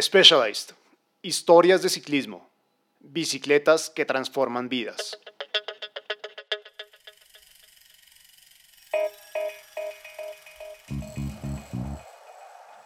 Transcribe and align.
Specialized. 0.00 0.76
Historias 1.22 1.82
de 1.82 1.88
ciclismo. 1.88 2.48
Bicicletas 3.00 3.90
que 3.90 4.04
transforman 4.04 4.68
vidas. 4.68 5.18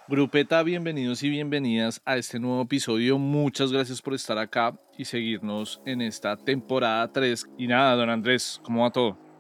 Grupeta, 0.08 0.62
bienvenidos 0.62 1.22
y 1.22 1.28
bienvenidas 1.28 2.00
a 2.06 2.16
este 2.16 2.38
nuevo 2.38 2.62
episodio. 2.62 3.18
Muchas 3.18 3.72
gracias 3.72 4.00
por 4.00 4.14
estar 4.14 4.38
acá 4.38 4.74
y 4.96 5.04
seguirnos 5.04 5.82
en 5.84 6.00
esta 6.00 6.38
temporada 6.38 7.12
3. 7.12 7.44
Y 7.58 7.66
nada, 7.66 7.94
don 7.94 8.08
Andrés, 8.08 8.58
¿cómo 8.62 8.84
va 8.84 8.90
todo? 8.90 9.31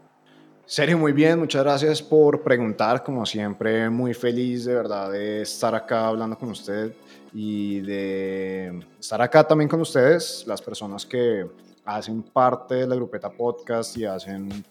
Sergio, 0.66 0.96
muy 0.96 1.12
bien, 1.12 1.38
muchas 1.38 1.62
gracias 1.62 2.00
por 2.00 2.42
preguntar, 2.42 3.02
como 3.02 3.26
siempre, 3.26 3.90
muy 3.90 4.14
feliz 4.14 4.64
de 4.64 4.74
verdad 4.74 5.10
de 5.10 5.42
estar 5.42 5.74
acá 5.74 6.06
hablando 6.06 6.38
con 6.38 6.50
usted 6.50 6.94
y 7.34 7.80
de 7.80 8.82
estar 8.98 9.20
acá 9.20 9.46
también 9.46 9.68
con 9.68 9.80
ustedes, 9.80 10.44
las 10.46 10.62
personas 10.62 11.04
que 11.04 11.46
hacen 11.84 12.22
parte 12.22 12.76
de 12.76 12.86
la 12.86 12.94
Grupeta 12.94 13.30
Podcast 13.30 13.96
y 13.96 14.04
hacen 14.04 14.64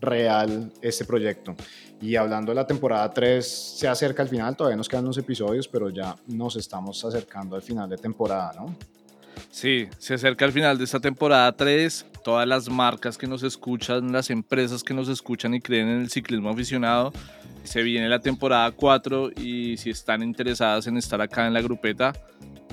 real 0.00 0.70
este 0.80 1.04
proyecto. 1.04 1.56
Y 2.00 2.14
hablando 2.14 2.52
de 2.52 2.56
la 2.56 2.66
temporada 2.66 3.10
3, 3.10 3.46
se 3.78 3.88
acerca 3.88 4.22
al 4.22 4.28
final, 4.28 4.56
todavía 4.56 4.76
nos 4.76 4.88
quedan 4.88 5.04
unos 5.04 5.18
episodios, 5.18 5.66
pero 5.66 5.90
ya 5.90 6.14
nos 6.28 6.56
estamos 6.56 7.04
acercando 7.04 7.56
al 7.56 7.62
final 7.62 7.88
de 7.88 7.96
temporada, 7.96 8.52
¿no? 8.56 8.76
Sí, 9.50 9.88
se 9.98 10.14
acerca 10.14 10.44
al 10.44 10.52
final 10.52 10.78
de 10.78 10.84
esta 10.84 11.00
temporada 11.00 11.50
3. 11.56 12.06
Todas 12.28 12.46
las 12.46 12.68
marcas 12.68 13.16
que 13.16 13.26
nos 13.26 13.42
escuchan, 13.42 14.12
las 14.12 14.28
empresas 14.28 14.84
que 14.84 14.92
nos 14.92 15.08
escuchan 15.08 15.54
y 15.54 15.62
creen 15.62 15.88
en 15.88 16.00
el 16.02 16.10
ciclismo 16.10 16.50
aficionado, 16.50 17.10
se 17.64 17.82
viene 17.82 18.06
la 18.06 18.18
temporada 18.18 18.70
4 18.70 19.30
y 19.40 19.78
si 19.78 19.88
están 19.88 20.22
interesadas 20.22 20.86
en 20.88 20.98
estar 20.98 21.22
acá 21.22 21.46
en 21.46 21.54
la 21.54 21.62
grupeta, 21.62 22.12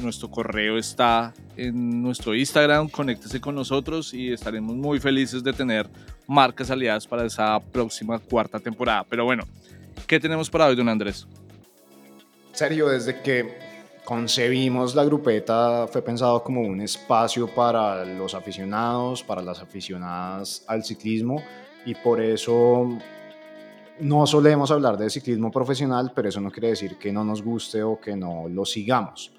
nuestro 0.02 0.30
correo 0.30 0.78
está 0.78 1.34
en 1.56 2.04
nuestro 2.04 2.36
Instagram, 2.36 2.90
conéctese 2.90 3.40
con 3.40 3.56
nosotros 3.56 4.14
y 4.14 4.34
estaremos 4.34 4.76
muy 4.76 5.00
felices 5.00 5.42
de 5.42 5.54
tener 5.54 5.88
marcas 6.28 6.70
aliadas 6.70 7.08
para 7.08 7.24
esa 7.24 7.58
próxima 7.62 8.20
cuarta 8.20 8.60
temporada. 8.60 9.06
Pero 9.10 9.24
bueno, 9.24 9.46
¿qué 10.06 10.20
tenemos 10.20 10.50
para 10.50 10.66
hoy, 10.66 10.76
don 10.76 10.90
Andrés? 10.90 11.26
Serio, 12.52 12.90
desde 12.90 13.22
que 13.22 13.65
concebimos 14.06 14.94
la 14.94 15.04
grupeta 15.04 15.88
fue 15.88 16.02
pensado 16.04 16.42
como 16.44 16.62
un 16.62 16.80
espacio 16.80 17.48
para 17.48 18.06
los 18.06 18.36
aficionados, 18.36 19.24
para 19.24 19.42
las 19.42 19.60
aficionadas 19.60 20.64
al 20.68 20.84
ciclismo 20.84 21.42
y 21.86 21.96
por 21.96 22.22
eso 22.22 22.88
no 24.00 24.28
solemos 24.28 24.70
hablar 24.72 24.98
de 24.98 25.10
ciclismo 25.10 25.52
profesional, 25.52 26.12
pero 26.16 26.30
eso 26.30 26.40
no 26.40 26.52
quiere 26.52 26.70
decir 26.70 26.98
que 26.98 27.12
no 27.12 27.24
nos 27.24 27.42
guste 27.42 27.82
o 27.82 28.00
que 28.00 28.16
no 28.16 28.48
lo 28.48 28.64
sigamos. 28.64 29.32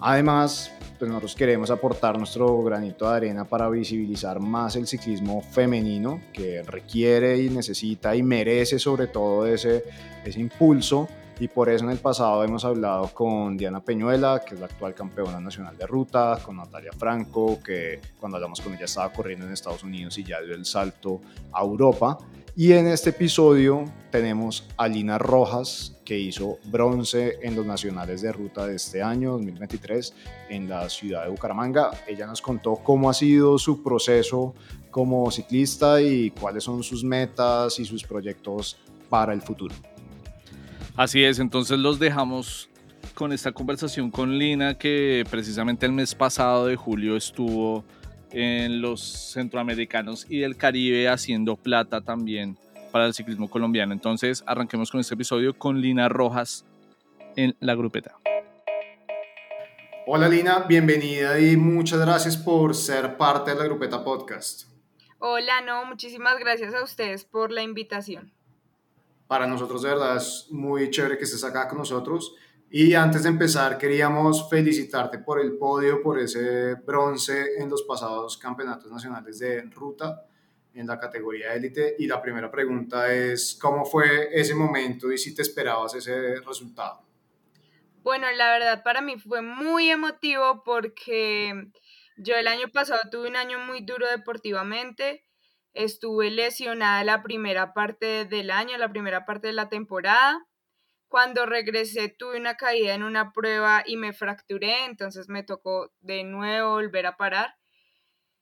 Además, 0.00 0.72
pues 0.98 1.08
nosotros 1.08 1.34
queremos 1.36 1.70
aportar 1.70 2.18
nuestro 2.18 2.60
granito 2.62 3.08
de 3.08 3.16
arena 3.16 3.44
para 3.44 3.68
visibilizar 3.68 4.40
más 4.40 4.74
el 4.74 4.86
ciclismo 4.86 5.40
femenino 5.40 6.20
que 6.32 6.62
requiere 6.62 7.40
y 7.40 7.48
necesita 7.48 8.16
y 8.16 8.22
merece 8.22 8.78
sobre 8.78 9.06
todo 9.06 9.46
ese, 9.46 9.84
ese 10.24 10.40
impulso 10.40 11.08
y 11.40 11.48
por 11.48 11.68
eso 11.68 11.84
en 11.84 11.90
el 11.90 11.98
pasado 11.98 12.42
hemos 12.42 12.64
hablado 12.64 13.08
con 13.14 13.56
Diana 13.56 13.80
Peñuela, 13.80 14.42
que 14.44 14.54
es 14.54 14.60
la 14.60 14.66
actual 14.66 14.94
campeona 14.94 15.40
nacional 15.40 15.76
de 15.76 15.86
ruta, 15.86 16.38
con 16.44 16.56
Natalia 16.56 16.92
Franco, 16.92 17.60
que 17.62 18.00
cuando 18.18 18.36
hablamos 18.36 18.60
con 18.60 18.74
ella 18.74 18.86
estaba 18.86 19.12
corriendo 19.12 19.46
en 19.46 19.52
Estados 19.52 19.84
Unidos 19.84 20.18
y 20.18 20.24
ya 20.24 20.40
dio 20.40 20.54
el 20.54 20.64
salto 20.64 21.20
a 21.52 21.62
Europa. 21.62 22.18
Y 22.56 22.72
en 22.72 22.88
este 22.88 23.10
episodio 23.10 23.84
tenemos 24.10 24.66
a 24.76 24.88
Lina 24.88 25.16
Rojas, 25.16 25.94
que 26.04 26.18
hizo 26.18 26.58
bronce 26.64 27.38
en 27.42 27.54
los 27.54 27.64
nacionales 27.64 28.20
de 28.22 28.32
ruta 28.32 28.66
de 28.66 28.74
este 28.74 29.00
año, 29.00 29.32
2023, 29.32 30.14
en 30.48 30.68
la 30.68 30.88
ciudad 30.88 31.22
de 31.22 31.30
Bucaramanga. 31.30 31.92
Ella 32.08 32.26
nos 32.26 32.42
contó 32.42 32.74
cómo 32.76 33.10
ha 33.10 33.14
sido 33.14 33.58
su 33.58 33.80
proceso 33.84 34.54
como 34.90 35.30
ciclista 35.30 36.02
y 36.02 36.30
cuáles 36.30 36.64
son 36.64 36.82
sus 36.82 37.04
metas 37.04 37.78
y 37.78 37.84
sus 37.84 38.02
proyectos 38.02 38.76
para 39.08 39.32
el 39.32 39.40
futuro. 39.40 39.76
Así 40.98 41.22
es, 41.22 41.38
entonces 41.38 41.78
los 41.78 42.00
dejamos 42.00 42.68
con 43.14 43.32
esta 43.32 43.52
conversación 43.52 44.10
con 44.10 44.36
Lina, 44.36 44.76
que 44.76 45.24
precisamente 45.30 45.86
el 45.86 45.92
mes 45.92 46.12
pasado 46.16 46.66
de 46.66 46.74
julio 46.74 47.16
estuvo 47.16 47.84
en 48.32 48.82
los 48.82 49.00
centroamericanos 49.32 50.26
y 50.28 50.40
del 50.40 50.56
Caribe 50.56 51.08
haciendo 51.08 51.54
plata 51.54 52.00
también 52.00 52.58
para 52.90 53.06
el 53.06 53.14
ciclismo 53.14 53.48
colombiano. 53.48 53.92
Entonces, 53.92 54.42
arranquemos 54.44 54.90
con 54.90 54.98
este 54.98 55.14
episodio 55.14 55.56
con 55.56 55.80
Lina 55.80 56.08
Rojas 56.08 56.64
en 57.36 57.54
la 57.60 57.76
grupeta. 57.76 58.16
Hola 60.04 60.28
Lina, 60.28 60.64
bienvenida 60.66 61.38
y 61.38 61.56
muchas 61.56 62.00
gracias 62.00 62.36
por 62.36 62.74
ser 62.74 63.16
parte 63.16 63.52
de 63.52 63.56
la 63.56 63.66
grupeta 63.66 64.02
podcast. 64.02 64.64
Hola, 65.20 65.60
no, 65.60 65.84
muchísimas 65.84 66.40
gracias 66.40 66.74
a 66.74 66.82
ustedes 66.82 67.24
por 67.24 67.52
la 67.52 67.62
invitación. 67.62 68.32
Para 69.28 69.46
nosotros 69.46 69.82
de 69.82 69.90
verdad 69.90 70.16
es 70.16 70.48
muy 70.50 70.90
chévere 70.90 71.16
que 71.16 71.24
estés 71.24 71.44
acá 71.44 71.68
con 71.68 71.78
nosotros 71.78 72.34
y 72.70 72.94
antes 72.94 73.22
de 73.22 73.30
empezar, 73.30 73.78
queríamos 73.78 74.50
felicitarte 74.50 75.20
por 75.20 75.40
el 75.40 75.56
podio, 75.56 76.02
por 76.02 76.18
ese 76.18 76.74
bronce 76.74 77.56
en 77.58 77.70
los 77.70 77.82
pasados 77.82 78.36
campeonatos 78.36 78.92
nacionales 78.92 79.38
de 79.38 79.62
ruta 79.70 80.26
en 80.74 80.86
la 80.86 80.98
categoría 80.98 81.54
élite. 81.54 81.96
Y 81.98 82.06
la 82.06 82.20
primera 82.20 82.50
pregunta 82.50 83.12
es, 83.14 83.58
¿cómo 83.58 83.86
fue 83.86 84.28
ese 84.38 84.54
momento 84.54 85.10
y 85.10 85.16
si 85.16 85.34
te 85.34 85.40
esperabas 85.40 85.94
ese 85.94 86.40
resultado? 86.40 87.00
Bueno, 88.02 88.26
la 88.36 88.50
verdad 88.52 88.82
para 88.82 89.00
mí 89.00 89.18
fue 89.18 89.40
muy 89.40 89.88
emotivo 89.88 90.62
porque 90.62 91.70
yo 92.18 92.36
el 92.36 92.48
año 92.48 92.68
pasado 92.68 93.00
tuve 93.10 93.28
un 93.28 93.36
año 93.36 93.58
muy 93.60 93.80
duro 93.80 94.06
deportivamente. 94.08 95.24
Estuve 95.74 96.30
lesionada 96.30 97.04
la 97.04 97.22
primera 97.22 97.72
parte 97.74 98.24
del 98.24 98.50
año, 98.50 98.76
la 98.78 98.90
primera 98.90 99.24
parte 99.24 99.48
de 99.48 99.52
la 99.52 99.68
temporada 99.68 100.48
cuando 101.08 101.46
regresé 101.46 102.08
tuve 102.10 102.38
una 102.38 102.56
caída 102.56 102.94
en 102.94 103.02
una 103.02 103.32
prueba 103.32 103.82
y 103.86 103.96
me 103.96 104.12
fracturé, 104.12 104.84
entonces 104.84 105.28
me 105.28 105.42
tocó 105.42 105.90
de 106.00 106.22
nuevo 106.24 106.72
volver 106.72 107.06
a 107.06 107.16
parar. 107.16 107.56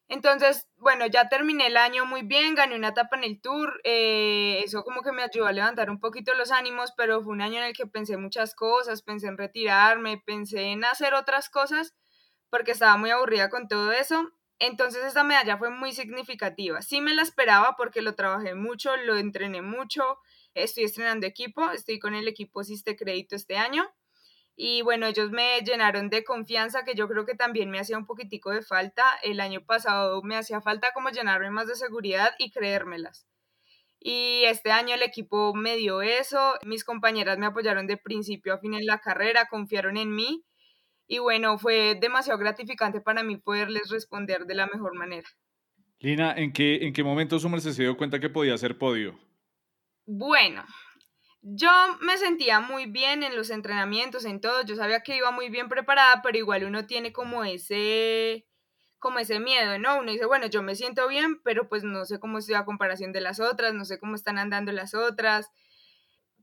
Entonces, 0.09 0.69
bueno, 0.77 1.07
ya 1.07 1.29
terminé 1.29 1.67
el 1.67 1.77
año 1.77 2.07
muy 2.07 2.23
bien, 2.23 2.55
gané 2.55 2.77
una 2.77 2.89
etapa 2.89 3.17
en 3.17 3.25
el 3.25 3.41
tour, 3.41 3.81
eh, 3.85 4.61
eso 4.65 4.85
como 4.85 5.03
que 5.03 5.11
me 5.13 5.23
ayudó 5.23 5.47
a 5.47 5.53
levantar 5.53 5.91
un 5.91 5.99
poquito 6.01 6.35
los 6.35 6.53
ánimos, 6.53 6.93
pero 6.97 7.23
fue 7.23 7.33
un 7.33 7.41
año 7.41 7.59
en 7.59 7.65
el 7.65 7.73
que 7.73 7.87
pensé 7.87 8.17
muchas 8.17 8.55
cosas, 8.55 9.03
pensé 9.03 9.27
en 9.29 9.39
retirarme, 9.39 10.23
pensé 10.25 10.63
en 10.73 10.85
hacer 10.85 11.15
otras 11.15 11.51
cosas, 11.51 11.95
porque 12.51 12.73
estaba 12.73 12.97
muy 12.97 13.11
aburrida 13.11 13.51
con 13.51 13.69
todo 13.69 13.93
eso. 13.93 14.33
Entonces 14.59 15.05
esta 15.05 15.25
medalla 15.25 15.59
fue 15.59 15.71
muy 15.71 15.93
significativa. 15.93 16.83
Sí 16.83 17.01
me 17.01 17.15
la 17.15 17.23
esperaba 17.23 17.75
porque 17.77 18.03
lo 18.03 18.15
trabajé 18.15 18.55
mucho, 18.55 18.97
lo 18.97 19.17
entrené 19.17 19.63
mucho, 19.63 20.19
Estoy 20.57 20.85
estrenando 20.85 21.27
equipo, 21.27 21.71
estoy 21.71 21.99
con 21.99 22.15
el 22.15 22.29
equipo 22.29 22.65
Siste 22.65 22.97
Crédito 22.97 23.37
este 23.37 23.59
año. 23.59 23.85
Y 24.57 24.81
bueno, 24.81 25.07
ellos 25.07 25.31
me 25.31 25.61
llenaron 25.61 26.09
de 26.09 26.25
confianza, 26.25 26.83
que 26.83 26.95
yo 26.95 27.09
creo 27.09 27.27
que 27.27 27.35
también 27.35 27.71
me 27.71 27.79
hacía 27.79 27.99
un 27.99 28.07
poquitico 28.07 28.51
de 28.51 28.63
falta. 28.63 29.05
El 29.23 29.41
año 29.41 29.67
pasado 29.67 30.23
me 30.23 30.35
hacía 30.35 30.63
falta 30.63 30.93
como 30.95 31.11
llenarme 31.11 31.51
más 31.51 31.69
de 31.69 31.75
seguridad 31.75 32.31
y 32.39 32.51
creérmelas. 32.53 33.27
Y 34.01 34.45
este 34.47 34.71
año 34.71 34.95
el 34.95 35.03
equipo 35.03 35.55
me 35.55 35.77
dio 35.77 36.01
eso, 36.01 36.55
mis 36.65 36.85
compañeras 36.85 37.37
me 37.37 37.47
apoyaron 37.47 37.87
de 37.87 37.99
principio 37.99 38.55
a 38.55 38.59
fin 38.59 38.73
en 38.73 38.87
la 38.87 39.01
carrera, 39.01 39.49
confiaron 39.49 39.99
en 39.99 40.15
mí 40.15 40.47
y 41.07 41.19
bueno, 41.19 41.59
fue 41.59 41.97
demasiado 42.01 42.39
gratificante 42.39 43.01
para 43.01 43.23
mí 43.23 43.37
poderles 43.37 43.91
responder 43.91 44.47
de 44.47 44.55
la 44.55 44.67
mejor 44.67 44.95
manera. 44.95 45.29
Lina, 45.99 46.33
¿en 46.37 46.53
qué, 46.53 46.87
en 46.87 46.93
qué 46.93 47.03
momento 47.03 47.39
su 47.39 47.49
merced 47.49 47.73
se 47.73 47.83
dio 47.83 47.97
cuenta 47.97 48.21
que 48.21 48.29
podía 48.29 48.55
hacer 48.55 48.77
podio? 48.77 49.19
Bueno, 50.05 50.65
yo 51.43 51.71
me 52.01 52.19
sentía 52.19 52.61
muy 52.61 52.87
bien 52.87 53.23
en 53.23 53.37
los 53.37 53.51
entrenamientos, 53.51 54.25
en 54.25 54.41
todo. 54.41 54.63
Yo 54.63 54.77
sabía 54.77 55.03
que 55.03 55.17
iba 55.17 55.31
muy 55.31 55.49
bien 55.49 55.69
preparada, 55.69 56.21
pero 56.23 56.37
igual 56.37 56.65
uno 56.65 56.87
tiene 56.87 57.13
como 57.13 57.45
ese 57.45 58.47
como 58.99 59.19
ese 59.21 59.39
miedo, 59.39 59.79
¿no? 59.79 59.99
Uno 59.99 60.11
dice, 60.11 60.27
bueno, 60.27 60.47
yo 60.47 60.63
me 60.63 60.75
siento 60.75 61.07
bien, 61.07 61.41
pero 61.43 61.69
pues 61.69 61.85
no 61.85 62.05
sé 62.07 62.19
cómo 62.19 62.39
estoy 62.39 62.57
a 62.57 62.65
comparación 62.65 63.13
de 63.13 63.21
las 63.21 63.39
otras, 63.39 63.75
no 63.75 63.85
sé 63.85 64.01
cómo 64.01 64.17
están 64.17 64.39
andando 64.39 64.73
las 64.73 64.95
otras, 64.95 65.51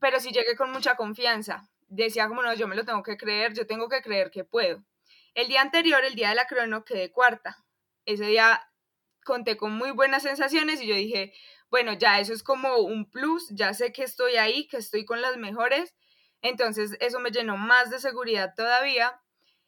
pero 0.00 0.20
sí 0.20 0.30
llegué 0.32 0.56
con 0.56 0.72
mucha 0.72 0.94
confianza. 0.94 1.68
Decía 1.96 2.28
como, 2.28 2.42
no, 2.42 2.52
yo 2.54 2.66
me 2.66 2.74
lo 2.74 2.84
tengo 2.84 3.02
que 3.02 3.16
creer, 3.16 3.54
yo 3.54 3.66
tengo 3.66 3.88
que 3.88 4.02
creer 4.02 4.30
que 4.30 4.44
puedo. 4.44 4.84
El 5.34 5.48
día 5.48 5.62
anterior, 5.62 6.04
el 6.04 6.14
día 6.14 6.30
de 6.30 6.34
la 6.34 6.46
crono, 6.46 6.84
quedé 6.84 7.12
cuarta. 7.12 7.64
Ese 8.04 8.24
día 8.26 8.60
conté 9.24 9.56
con 9.56 9.72
muy 9.72 9.92
buenas 9.92 10.24
sensaciones 10.24 10.80
y 10.80 10.86
yo 10.86 10.94
dije, 10.94 11.32
bueno, 11.70 11.92
ya 11.94 12.20
eso 12.20 12.32
es 12.32 12.42
como 12.42 12.78
un 12.78 13.10
plus, 13.10 13.48
ya 13.50 13.74
sé 13.74 13.92
que 13.92 14.02
estoy 14.02 14.36
ahí, 14.36 14.66
que 14.66 14.76
estoy 14.76 15.04
con 15.04 15.22
las 15.22 15.36
mejores, 15.36 15.94
entonces 16.42 16.96
eso 17.00 17.20
me 17.20 17.30
llenó 17.30 17.56
más 17.56 17.90
de 17.90 17.98
seguridad 17.98 18.54
todavía. 18.56 19.20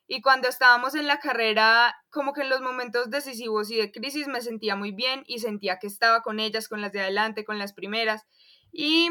Y 0.08 0.20
cuando 0.20 0.48
estábamos 0.48 0.94
en 0.94 1.06
la 1.06 1.18
carrera, 1.18 1.96
como 2.10 2.32
que 2.32 2.42
en 2.42 2.50
los 2.50 2.60
momentos 2.60 3.10
decisivos 3.10 3.70
y 3.70 3.76
de 3.76 3.90
crisis 3.90 4.28
me 4.28 4.40
sentía 4.40 4.76
muy 4.76 4.92
bien 4.92 5.24
y 5.26 5.38
sentía 5.38 5.78
que 5.78 5.88
estaba 5.88 6.22
con 6.22 6.38
ellas, 6.38 6.68
con 6.68 6.80
las 6.80 6.92
de 6.92 7.00
adelante, 7.00 7.44
con 7.44 7.58
las 7.58 7.72
primeras. 7.72 8.24
Y 8.70 9.10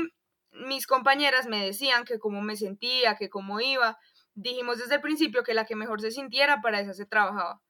mis 0.65 0.87
compañeras 0.87 1.47
me 1.47 1.63
decían 1.63 2.05
que 2.05 2.19
cómo 2.19 2.41
me 2.41 2.55
sentía, 2.55 3.15
que 3.15 3.29
cómo 3.29 3.59
iba. 3.59 3.97
dijimos 4.33 4.77
desde 4.79 4.95
el 4.95 5.01
principio 5.01 5.43
que 5.43 5.53
la 5.53 5.65
que 5.65 5.75
mejor 5.75 6.01
se 6.01 6.11
sintiera, 6.11 6.61
para 6.61 6.79
esa 6.79 6.93
se 6.93 7.05
trabajaba. 7.05 7.61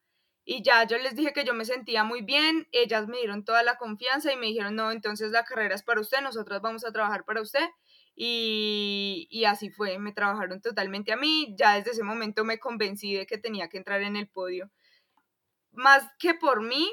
Y 0.45 0.63
ya 0.63 0.85
yo 0.85 0.97
les 0.99 1.15
dije 1.15 1.33
que 1.33 1.43
yo 1.43 1.55
me 1.55 1.65
sentía 1.65 2.03
muy 2.03 2.21
bien, 2.21 2.67
ellas 2.71 3.07
me 3.07 3.17
dieron 3.17 3.43
toda 3.43 3.63
la 3.63 3.77
confianza 3.77 4.31
y 4.31 4.37
me 4.37 4.45
dijeron, 4.47 4.75
no, 4.75 4.91
entonces 4.91 5.31
la 5.31 5.43
carrera 5.43 5.73
es 5.75 5.83
para 5.83 6.01
usted, 6.01 6.21
nosotras 6.21 6.61
vamos 6.61 6.85
a 6.85 6.91
trabajar 6.91 7.25
para 7.25 7.41
usted. 7.41 7.67
Y, 8.15 9.27
y, 9.29 9.45
así 9.45 9.69
fue, 9.71 9.99
me 9.99 10.13
trabajaron 10.13 10.61
totalmente 10.61 11.11
a 11.11 11.17
mí, 11.17 11.53
ya 11.59 11.75
desde 11.75 11.91
ese 11.91 12.03
momento 12.03 12.45
me 12.45 12.59
convencí 12.59 13.13
de 13.13 13.25
que 13.25 13.37
tenía 13.37 13.67
que 13.69 13.77
entrar 13.77 14.01
en 14.03 14.15
el 14.15 14.29
podio. 14.29 14.71
Más 15.71 16.03
que 16.19 16.33
por 16.33 16.61
mí, 16.61 16.89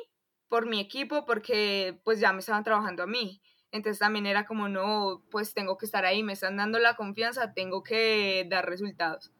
por 0.48 0.66
mi 0.66 0.80
equipo, 0.80 1.24
porque 1.24 2.00
pues 2.04 2.20
ya 2.20 2.32
me 2.32 2.40
estaban 2.40 2.64
trabajando 2.64 3.02
a 3.04 3.06
mí. 3.06 3.40
Entonces 3.72 3.98
también 3.98 4.26
era 4.26 4.46
como, 4.46 4.69
no, 4.69 5.22
pues 5.30 5.54
tengo 5.54 5.78
que 5.78 5.86
estar 5.86 6.04
ahí, 6.04 6.22
me 6.22 6.34
están 6.34 6.56
dando 6.56 6.78
la 6.78 6.94
confianza, 6.94 7.54
tengo 7.54 7.82
que 7.82 8.46
dar 8.48 8.66
resultados. 8.69 9.32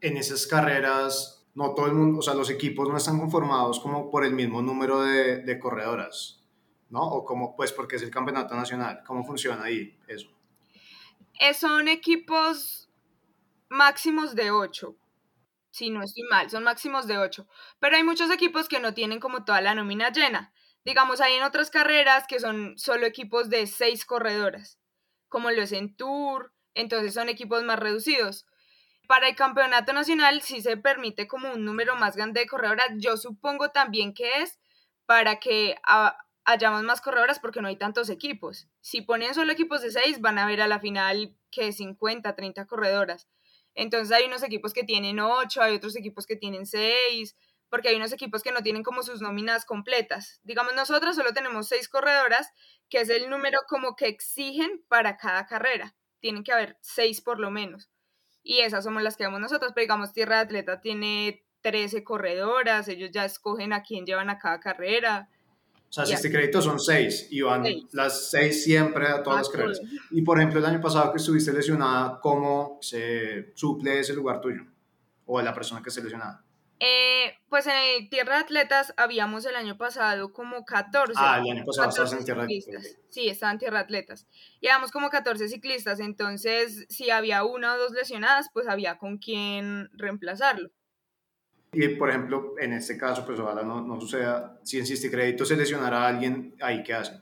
En 0.00 0.16
esas 0.16 0.46
carreras, 0.46 1.46
no 1.54 1.72
todo 1.74 1.86
el 1.86 1.92
mundo, 1.92 2.18
o 2.18 2.22
sea, 2.22 2.34
los 2.34 2.50
equipos 2.50 2.88
no 2.88 2.96
están 2.96 3.18
conformados 3.18 3.80
como 3.80 4.10
por 4.10 4.24
el 4.24 4.32
mismo 4.32 4.60
número 4.60 5.02
de, 5.02 5.38
de 5.38 5.58
corredoras, 5.58 6.44
¿no? 6.90 7.02
O 7.02 7.24
como, 7.24 7.56
pues, 7.56 7.72
porque 7.72 7.96
es 7.96 8.02
el 8.02 8.10
campeonato 8.10 8.54
nacional. 8.56 9.02
¿Cómo 9.06 9.24
funciona 9.24 9.62
ahí 9.64 9.96
eso? 10.08 10.28
Eh, 11.40 11.54
son 11.54 11.86
equipos 11.86 12.90
máximos 13.68 14.34
de 14.34 14.50
ocho, 14.50 14.96
si 15.70 15.90
no 15.90 16.02
estoy 16.02 16.24
mal, 16.24 16.50
son 16.50 16.64
máximos 16.64 17.06
de 17.06 17.18
ocho. 17.18 17.46
Pero 17.78 17.96
hay 17.96 18.02
muchos 18.02 18.30
equipos 18.30 18.68
que 18.68 18.80
no 18.80 18.94
tienen 18.94 19.20
como 19.20 19.44
toda 19.44 19.60
la 19.60 19.76
nómina 19.76 20.10
llena. 20.10 20.52
Digamos, 20.84 21.20
hay 21.20 21.34
en 21.34 21.42
otras 21.42 21.70
carreras 21.70 22.26
que 22.26 22.40
son 22.40 22.78
solo 22.78 23.06
equipos 23.06 23.50
de 23.50 23.66
seis 23.66 24.04
corredoras, 24.04 24.78
como 25.28 25.50
lo 25.50 25.62
es 25.62 25.72
en 25.72 25.94
Tour, 25.96 26.52
entonces 26.74 27.14
son 27.14 27.28
equipos 27.28 27.62
más 27.64 27.78
reducidos 27.78 28.46
para 29.08 29.26
el 29.26 29.34
campeonato 29.34 29.94
nacional 29.94 30.42
sí 30.42 30.60
se 30.60 30.76
permite 30.76 31.26
como 31.26 31.50
un 31.50 31.64
número 31.64 31.96
más 31.96 32.14
grande 32.14 32.40
de 32.40 32.46
corredoras. 32.46 32.88
Yo 32.98 33.16
supongo 33.16 33.70
también 33.70 34.12
que 34.12 34.42
es 34.42 34.60
para 35.06 35.40
que 35.40 35.76
hayamos 36.44 36.82
más 36.82 37.00
corredoras 37.00 37.40
porque 37.40 37.62
no 37.62 37.68
hay 37.68 37.76
tantos 37.76 38.10
equipos. 38.10 38.68
Si 38.82 39.00
ponen 39.00 39.34
solo 39.34 39.50
equipos 39.50 39.80
de 39.80 39.92
6, 39.92 40.20
van 40.20 40.38
a 40.38 40.46
ver 40.46 40.60
a 40.60 40.68
la 40.68 40.78
final 40.78 41.34
que 41.50 41.72
50, 41.72 42.36
30 42.36 42.66
corredoras. 42.66 43.26
Entonces 43.74 44.14
hay 44.14 44.26
unos 44.26 44.42
equipos 44.42 44.74
que 44.74 44.84
tienen 44.84 45.20
8, 45.20 45.62
hay 45.62 45.76
otros 45.76 45.96
equipos 45.96 46.26
que 46.26 46.36
tienen 46.36 46.66
6, 46.66 47.34
porque 47.70 47.88
hay 47.88 47.96
unos 47.96 48.12
equipos 48.12 48.42
que 48.42 48.52
no 48.52 48.62
tienen 48.62 48.82
como 48.82 49.02
sus 49.02 49.20
nóminas 49.20 49.64
completas. 49.64 50.40
Digamos, 50.44 50.74
nosotros 50.74 51.16
solo 51.16 51.32
tenemos 51.32 51.68
6 51.68 51.88
corredoras, 51.88 52.50
que 52.88 53.00
es 53.00 53.10
el 53.10 53.30
número 53.30 53.60
como 53.68 53.96
que 53.96 54.06
exigen 54.06 54.82
para 54.88 55.16
cada 55.16 55.46
carrera. 55.46 55.94
Tienen 56.20 56.44
que 56.44 56.52
haber 56.52 56.76
6 56.80 57.20
por 57.20 57.38
lo 57.38 57.50
menos 57.50 57.90
y 58.48 58.60
esas 58.60 58.82
somos 58.84 59.02
las 59.02 59.18
que 59.18 59.24
vamos 59.24 59.40
nosotros, 59.40 59.72
pero 59.74 59.84
digamos 59.84 60.14
Tierra 60.14 60.36
de 60.36 60.42
Atleta 60.42 60.80
tiene 60.80 61.44
13 61.60 62.02
corredoras, 62.02 62.88
ellos 62.88 63.10
ya 63.12 63.26
escogen 63.26 63.74
a 63.74 63.82
quién 63.82 64.06
llevan 64.06 64.30
a 64.30 64.38
cada 64.38 64.58
carrera. 64.58 65.28
O 65.90 65.92
sea, 65.92 66.06
si 66.06 66.14
este 66.14 66.30
crédito 66.30 66.62
son 66.62 66.80
6 66.80 67.28
y 67.30 67.42
van 67.42 67.64
las 67.92 68.30
6 68.30 68.64
siempre 68.64 69.06
a 69.06 69.22
todas 69.22 69.40
las 69.40 69.48
carreras. 69.50 69.80
Y 70.10 70.22
por 70.22 70.38
ejemplo, 70.38 70.60
el 70.60 70.64
año 70.64 70.80
pasado 70.80 71.12
que 71.12 71.18
estuviste 71.18 71.52
lesionada, 71.52 72.20
¿cómo 72.22 72.78
se 72.80 73.52
suple 73.54 74.00
ese 74.00 74.14
lugar 74.14 74.40
tuyo? 74.40 74.62
O 75.26 75.42
la 75.42 75.52
persona 75.52 75.82
que 75.82 75.90
esté 75.90 76.02
lesionada. 76.02 76.42
Eh, 76.80 77.34
pues 77.48 77.66
en 77.66 78.08
Tierra 78.08 78.34
de 78.34 78.40
Atletas 78.40 78.94
habíamos 78.96 79.44
el 79.46 79.56
año 79.56 79.76
pasado 79.76 80.32
como 80.32 80.64
14. 80.64 81.14
Ah, 81.16 81.40
el 81.44 81.50
año 81.50 81.64
pasado 81.64 81.88
estabas 81.88 82.12
en 82.12 82.24
Tierra 82.24 82.44
Atletas. 82.44 82.96
Sí, 83.08 83.28
estaba 83.28 83.52
en 83.52 83.58
Tierra 83.58 83.80
Atletas. 83.80 84.26
Llevamos 84.60 84.92
como 84.92 85.10
14 85.10 85.48
ciclistas, 85.48 85.98
entonces 85.98 86.86
si 86.88 87.10
había 87.10 87.44
una 87.44 87.74
o 87.74 87.78
dos 87.78 87.92
lesionadas, 87.92 88.48
pues 88.52 88.68
había 88.68 88.98
con 88.98 89.18
quién 89.18 89.90
reemplazarlo. 89.94 90.70
Y 91.72 91.88
por 91.88 92.10
ejemplo, 92.10 92.54
en 92.58 92.72
este 92.72 92.96
caso, 92.96 93.26
pues 93.26 93.38
ojalá 93.40 93.62
no, 93.62 93.82
no 93.82 94.00
suceda, 94.00 94.58
si 94.62 94.78
en 94.78 95.10
Crédito 95.10 95.44
se 95.44 95.56
lesionara 95.56 96.04
a 96.04 96.08
alguien, 96.08 96.54
¿ahí 96.60 96.82
qué 96.82 96.94
hacen? 96.94 97.20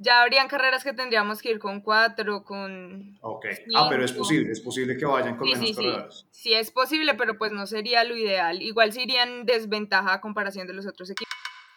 Ya 0.00 0.22
habrían 0.22 0.48
carreras 0.48 0.82
que 0.82 0.94
tendríamos 0.94 1.42
que 1.42 1.50
ir 1.50 1.58
con 1.58 1.82
cuatro, 1.82 2.42
con... 2.42 3.18
Ok, 3.20 3.44
ah, 3.76 3.86
pero 3.90 4.02
es 4.02 4.12
posible, 4.12 4.50
es 4.50 4.60
posible 4.60 4.96
que 4.96 5.04
vayan 5.04 5.36
con 5.36 5.46
menos 5.46 5.68
sí, 5.68 5.74
corredores. 5.74 6.26
Sí. 6.30 6.42
sí, 6.42 6.54
es 6.54 6.70
posible, 6.70 7.14
pero 7.14 7.36
pues 7.36 7.52
no 7.52 7.66
sería 7.66 8.02
lo 8.04 8.16
ideal. 8.16 8.62
Igual 8.62 8.94
se 8.94 9.02
irían 9.02 9.44
desventaja 9.44 10.14
a 10.14 10.20
comparación 10.22 10.66
de 10.66 10.72
los 10.72 10.86
otros 10.86 11.10
equipos. 11.10 11.30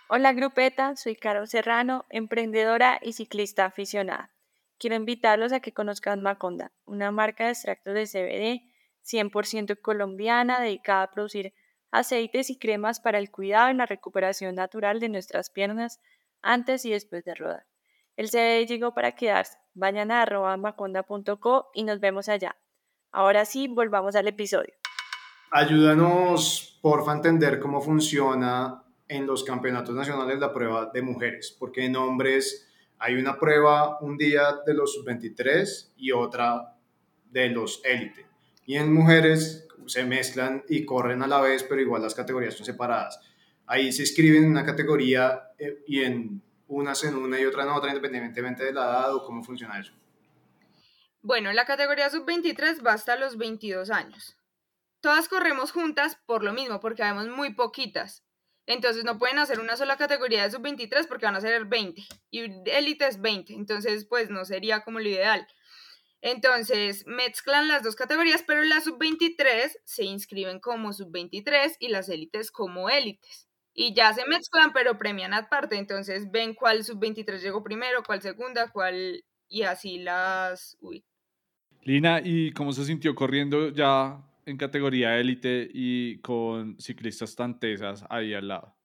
Hola 0.08 0.32
grupeta, 0.32 0.96
soy 0.96 1.18
Caro 1.18 1.46
Serrano, 1.48 2.06
emprendedora 2.10 2.98
y 3.02 3.12
ciclista 3.12 3.66
aficionada. 3.66 4.32
Quiero 4.78 4.96
invitarlos 4.96 5.52
a 5.52 5.60
que 5.60 5.74
conozcan 5.74 6.22
Maconda, 6.22 6.72
una 6.86 7.12
marca 7.12 7.46
de 7.46 7.52
extractos 7.52 7.94
de 7.94 8.08
CBD 8.08 8.74
100% 9.06 9.82
colombiana 9.82 10.62
dedicada 10.62 11.04
a 11.04 11.12
producir 11.12 11.54
aceites 11.92 12.50
y 12.50 12.58
cremas 12.58 13.02
para 13.02 13.20
el 13.20 13.32
cuidado 13.32 13.70
y 13.70 13.74
la 13.74 13.86
recuperación 13.86 14.56
natural 14.56 15.02
de 15.02 15.10
nuestras 15.10 15.50
piernas 15.50 16.00
antes 16.42 16.86
y 16.86 16.92
después 16.92 17.26
de 17.26 17.36
rodar. 17.36 17.66
El 18.16 18.30
CBD 18.30 18.68
llegó 18.68 18.94
para 18.94 19.14
quedarse. 19.14 19.58
Vayan 19.74 20.12
a 20.12 20.58
maconda.co 20.58 21.72
y 21.74 21.84
nos 21.84 22.00
vemos 22.00 22.30
allá. 22.30 22.56
Ahora 23.12 23.46
sí, 23.46 23.68
volvamos 23.68 24.16
al 24.16 24.28
episodio. 24.28 24.74
Ayúdanos, 25.52 26.80
porfa, 26.82 27.12
a 27.12 27.16
entender 27.16 27.60
cómo 27.60 27.82
funciona 27.82 28.84
en 29.08 29.26
los 29.26 29.44
campeonatos 29.44 29.96
nacionales 29.96 30.40
la 30.40 30.54
prueba 30.54 30.90
de 30.94 31.02
mujeres, 31.02 31.56
porque 31.60 31.86
en 31.86 31.96
hombres 31.96 32.68
hay 33.00 33.16
una 33.16 33.38
prueba 33.38 34.00
un 34.00 34.18
día 34.18 34.60
de 34.66 34.74
los 34.74 34.94
sub-23 34.94 35.94
y 35.98 36.12
otra 36.12 36.76
de 37.30 37.50
los 37.50 37.82
élite. 37.84 38.26
Y 38.66 38.76
en 38.78 38.94
mujeres 38.94 39.68
se 39.88 40.06
mezclan 40.06 40.64
y 40.70 40.86
corren 40.86 41.22
a 41.22 41.28
la 41.28 41.42
vez, 41.42 41.64
pero 41.64 41.82
igual 41.82 42.02
las 42.02 42.16
categorías 42.16 42.54
son 42.54 42.66
separadas. 42.66 43.20
Ahí 43.66 43.92
se 43.92 44.04
escriben 44.04 44.44
en 44.44 44.52
una 44.52 44.66
categoría 44.66 45.50
eh, 45.58 45.84
y 45.88 46.02
en 46.02 46.42
unas 46.74 47.04
en 47.04 47.16
una 47.16 47.40
y 47.40 47.46
otra 47.46 47.64
en 47.64 47.70
otra, 47.70 47.90
independientemente 47.90 48.66
de 48.66 48.74
la 48.74 48.84
edad 48.84 49.16
o 49.16 49.24
cómo 49.24 49.44
funciona 49.44 49.80
eso? 49.80 49.94
Bueno, 51.22 51.54
la 51.54 51.66
categoría 51.66 52.10
sub-23 52.10 52.86
va 52.86 52.94
hasta 52.94 53.16
los 53.16 53.38
22 53.38 53.90
años. 53.92 54.36
Todas 55.00 55.28
corremos 55.28 55.72
juntas 55.72 56.18
por 56.26 56.44
lo 56.44 56.54
mismo, 56.54 56.80
porque 56.80 57.04
habemos 57.04 57.28
muy 57.30 57.54
poquitas. 57.54 58.24
Entonces 58.66 59.04
no 59.04 59.18
pueden 59.18 59.40
hacer 59.40 59.60
una 59.60 59.78
sola 59.78 59.98
categoría 59.98 60.44
de 60.44 60.52
sub-23 60.52 61.08
porque 61.08 61.26
van 61.26 61.36
a 61.36 61.42
ser 61.42 61.66
20 61.66 62.02
y 62.32 62.70
élite 62.70 63.08
es 63.08 63.20
20, 63.20 63.54
entonces 63.54 64.06
pues 64.06 64.30
no 64.30 64.46
sería 64.46 64.84
como 64.84 65.00
lo 65.00 65.10
ideal. 65.10 65.46
Entonces 66.22 67.06
mezclan 67.06 67.68
las 67.68 67.84
dos 67.84 67.98
categorías, 67.98 68.44
pero 68.48 68.64
las 68.64 68.86
sub-23 68.86 69.72
se 69.84 70.06
inscriben 70.06 70.62
como 70.62 70.94
sub-23 70.94 71.76
y 71.80 71.90
las 71.90 72.08
élites 72.08 72.52
como 72.52 72.90
élites 72.90 73.50
y 73.74 73.94
ya 73.94 74.14
se 74.14 74.26
mezclan, 74.28 74.74
pero 74.74 74.98
premian 74.98 75.34
aparte. 75.34 75.78
Entonces 75.78 76.30
ven 76.32 76.54
cuál 76.54 76.84
sub-23 76.84 77.42
llegó 77.42 77.64
primero, 77.64 78.04
cuál 78.04 78.22
segunda, 78.22 78.70
cuál. 78.72 79.24
y 79.48 79.64
así 79.64 80.00
las. 80.00 80.78
Uy. 80.82 81.04
Lina, 81.82 82.22
¿y 82.24 82.52
cómo 82.54 82.72
se 82.72 82.86
sintió 82.86 83.14
corriendo 83.14 83.70
ya 83.70 84.22
en 84.46 84.58
categoría 84.58 85.18
élite 85.20 85.70
y 85.74 86.20
con 86.22 86.80
ciclistas 86.80 87.36
tan 87.36 87.60
tesas 87.60 88.06
ahí 88.10 88.34
al 88.34 88.48
lado? 88.48 88.76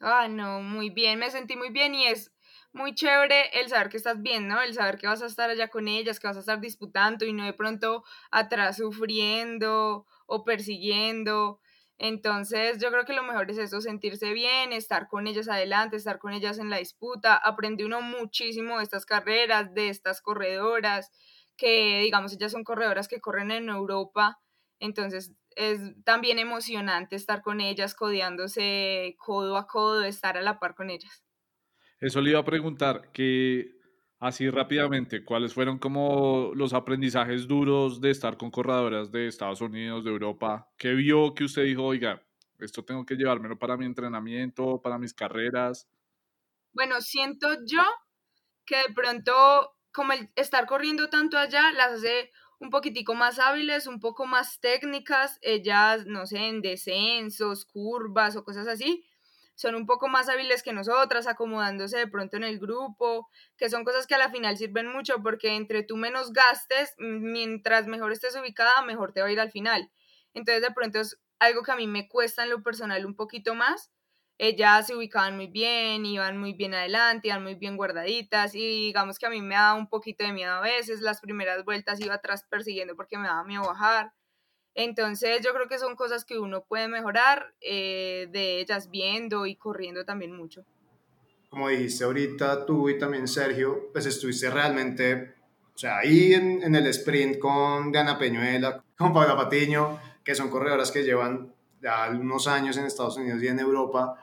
Ah, 0.00 0.28
no, 0.28 0.60
muy 0.60 0.90
bien, 0.90 1.18
me 1.18 1.30
sentí 1.30 1.56
muy 1.56 1.70
bien 1.70 1.94
y 1.94 2.06
es 2.06 2.32
muy 2.72 2.94
chévere 2.94 3.58
el 3.58 3.68
saber 3.68 3.88
que 3.88 3.96
estás 3.96 4.20
bien, 4.20 4.48
¿no? 4.48 4.60
El 4.60 4.74
saber 4.74 4.98
que 4.98 5.06
vas 5.06 5.22
a 5.22 5.26
estar 5.26 5.48
allá 5.48 5.68
con 5.68 5.88
ellas, 5.88 6.20
que 6.20 6.26
vas 6.26 6.36
a 6.36 6.40
estar 6.40 6.60
disputando 6.60 7.24
y 7.24 7.32
no 7.32 7.44
de 7.44 7.54
pronto 7.54 8.04
atrás 8.30 8.76
sufriendo 8.76 10.06
o 10.26 10.44
persiguiendo. 10.44 11.60
Entonces 11.98 12.78
yo 12.80 12.90
creo 12.90 13.04
que 13.04 13.14
lo 13.14 13.22
mejor 13.22 13.50
es 13.50 13.58
eso, 13.58 13.80
sentirse 13.80 14.32
bien, 14.32 14.72
estar 14.72 15.08
con 15.08 15.26
ellas 15.26 15.48
adelante, 15.48 15.96
estar 15.96 16.18
con 16.18 16.32
ellas 16.32 16.58
en 16.58 16.68
la 16.68 16.78
disputa. 16.78 17.36
Aprende 17.36 17.86
uno 17.86 18.02
muchísimo 18.02 18.78
de 18.78 18.84
estas 18.84 19.06
carreras, 19.06 19.72
de 19.72 19.88
estas 19.88 20.20
corredoras, 20.20 21.10
que 21.56 22.00
digamos 22.02 22.34
ellas 22.34 22.52
son 22.52 22.64
corredoras 22.64 23.08
que 23.08 23.20
corren 23.20 23.50
en 23.50 23.68
Europa. 23.70 24.38
Entonces 24.78 25.32
es 25.56 25.80
también 26.04 26.38
emocionante 26.38 27.16
estar 27.16 27.40
con 27.40 27.62
ellas, 27.62 27.94
codeándose 27.94 29.16
codo 29.18 29.56
a 29.56 29.66
codo, 29.66 30.04
estar 30.04 30.36
a 30.36 30.42
la 30.42 30.58
par 30.58 30.74
con 30.74 30.90
ellas. 30.90 31.24
Eso 31.98 32.20
le 32.20 32.30
iba 32.30 32.40
a 32.40 32.44
preguntar, 32.44 33.10
que 33.10 33.75
Así 34.18 34.48
rápidamente, 34.48 35.24
¿cuáles 35.24 35.52
fueron 35.52 35.78
como 35.78 36.52
los 36.54 36.72
aprendizajes 36.72 37.46
duros 37.46 38.00
de 38.00 38.10
estar 38.10 38.38
con 38.38 38.50
corredoras 38.50 39.12
de 39.12 39.26
Estados 39.28 39.60
Unidos, 39.60 40.04
de 40.04 40.10
Europa? 40.10 40.70
¿Qué 40.78 40.94
vio 40.94 41.34
que 41.34 41.44
usted 41.44 41.64
dijo, 41.64 41.84
oiga, 41.84 42.22
esto 42.58 42.82
tengo 42.82 43.04
que 43.04 43.16
llevármelo 43.16 43.58
para 43.58 43.76
mi 43.76 43.84
entrenamiento, 43.84 44.80
para 44.80 44.96
mis 44.98 45.12
carreras? 45.12 45.86
Bueno, 46.72 47.00
siento 47.02 47.48
yo 47.66 47.82
que 48.66 48.76
de 48.76 48.94
pronto, 48.94 49.32
como 49.92 50.12
el 50.12 50.30
estar 50.36 50.66
corriendo 50.66 51.10
tanto 51.10 51.38
allá, 51.38 51.72
las 51.72 51.92
hace 51.94 52.32
un 52.58 52.70
poquitico 52.70 53.14
más 53.14 53.38
hábiles, 53.38 53.86
un 53.86 54.00
poco 54.00 54.26
más 54.26 54.60
técnicas, 54.60 55.38
ellas, 55.42 56.06
no 56.06 56.26
sé, 56.26 56.48
en 56.48 56.62
descensos, 56.62 57.66
curvas 57.66 58.36
o 58.36 58.44
cosas 58.44 58.68
así, 58.68 59.04
son 59.56 59.74
un 59.74 59.86
poco 59.86 60.06
más 60.06 60.28
hábiles 60.28 60.62
que 60.62 60.72
nosotras, 60.72 61.26
acomodándose 61.26 61.96
de 61.96 62.06
pronto 62.06 62.36
en 62.36 62.44
el 62.44 62.60
grupo, 62.60 63.28
que 63.56 63.70
son 63.70 63.84
cosas 63.84 64.06
que 64.06 64.14
a 64.14 64.18
la 64.18 64.30
final 64.30 64.56
sirven 64.56 64.86
mucho 64.86 65.22
porque 65.22 65.56
entre 65.56 65.82
tú 65.82 65.96
menos 65.96 66.32
gastes, 66.32 66.94
mientras 66.98 67.86
mejor 67.86 68.12
estés 68.12 68.36
ubicada, 68.36 68.82
mejor 68.82 69.12
te 69.12 69.22
va 69.22 69.28
a 69.28 69.32
ir 69.32 69.40
al 69.40 69.50
final. 69.50 69.90
Entonces 70.34 70.62
de 70.62 70.70
pronto 70.72 71.00
es 71.00 71.18
algo 71.38 71.62
que 71.62 71.72
a 71.72 71.76
mí 71.76 71.86
me 71.86 72.06
cuesta 72.06 72.44
en 72.44 72.50
lo 72.50 72.62
personal 72.62 73.04
un 73.06 73.16
poquito 73.16 73.54
más. 73.54 73.90
Ellas 74.38 74.86
se 74.86 74.94
ubicaban 74.94 75.36
muy 75.36 75.46
bien, 75.46 76.04
iban 76.04 76.36
muy 76.38 76.52
bien 76.52 76.74
adelante, 76.74 77.28
iban 77.28 77.42
muy 77.42 77.54
bien 77.54 77.78
guardaditas 77.78 78.54
y 78.54 78.86
digamos 78.88 79.18
que 79.18 79.24
a 79.24 79.30
mí 79.30 79.40
me 79.40 79.54
daba 79.54 79.74
un 79.74 79.88
poquito 79.88 80.24
de 80.24 80.32
miedo 80.32 80.52
a 80.52 80.60
veces, 80.60 81.00
las 81.00 81.22
primeras 81.22 81.64
vueltas 81.64 81.98
iba 82.00 82.14
atrás 82.14 82.44
persiguiendo 82.50 82.94
porque 82.94 83.16
me 83.16 83.28
daba 83.28 83.44
miedo 83.44 83.62
bajar 83.62 84.12
entonces 84.76 85.40
yo 85.42 85.52
creo 85.54 85.68
que 85.68 85.78
son 85.78 85.96
cosas 85.96 86.24
que 86.24 86.38
uno 86.38 86.62
puede 86.62 86.86
mejorar 86.86 87.54
eh, 87.60 88.28
de 88.30 88.60
ellas 88.60 88.90
viendo 88.90 89.46
y 89.46 89.56
corriendo 89.56 90.04
también 90.04 90.36
mucho. 90.36 90.64
Como 91.48 91.68
dijiste 91.68 92.04
ahorita 92.04 92.66
tú 92.66 92.90
y 92.90 92.98
también 92.98 93.26
Sergio, 93.26 93.88
pues 93.92 94.04
estuviste 94.04 94.50
realmente, 94.50 95.34
o 95.74 95.78
sea, 95.78 95.98
ahí 95.98 96.34
en, 96.34 96.62
en 96.62 96.74
el 96.74 96.86
sprint 96.88 97.38
con 97.38 97.90
Diana 97.90 98.18
Peñuela, 98.18 98.84
con 98.98 99.14
Paula 99.14 99.34
Patiño, 99.34 99.98
que 100.22 100.34
son 100.34 100.50
corredoras 100.50 100.90
que 100.90 101.04
llevan 101.04 101.54
ya 101.80 102.10
unos 102.10 102.46
años 102.46 102.76
en 102.76 102.84
Estados 102.84 103.16
Unidos 103.16 103.42
y 103.42 103.48
en 103.48 103.58
Europa. 103.58 104.18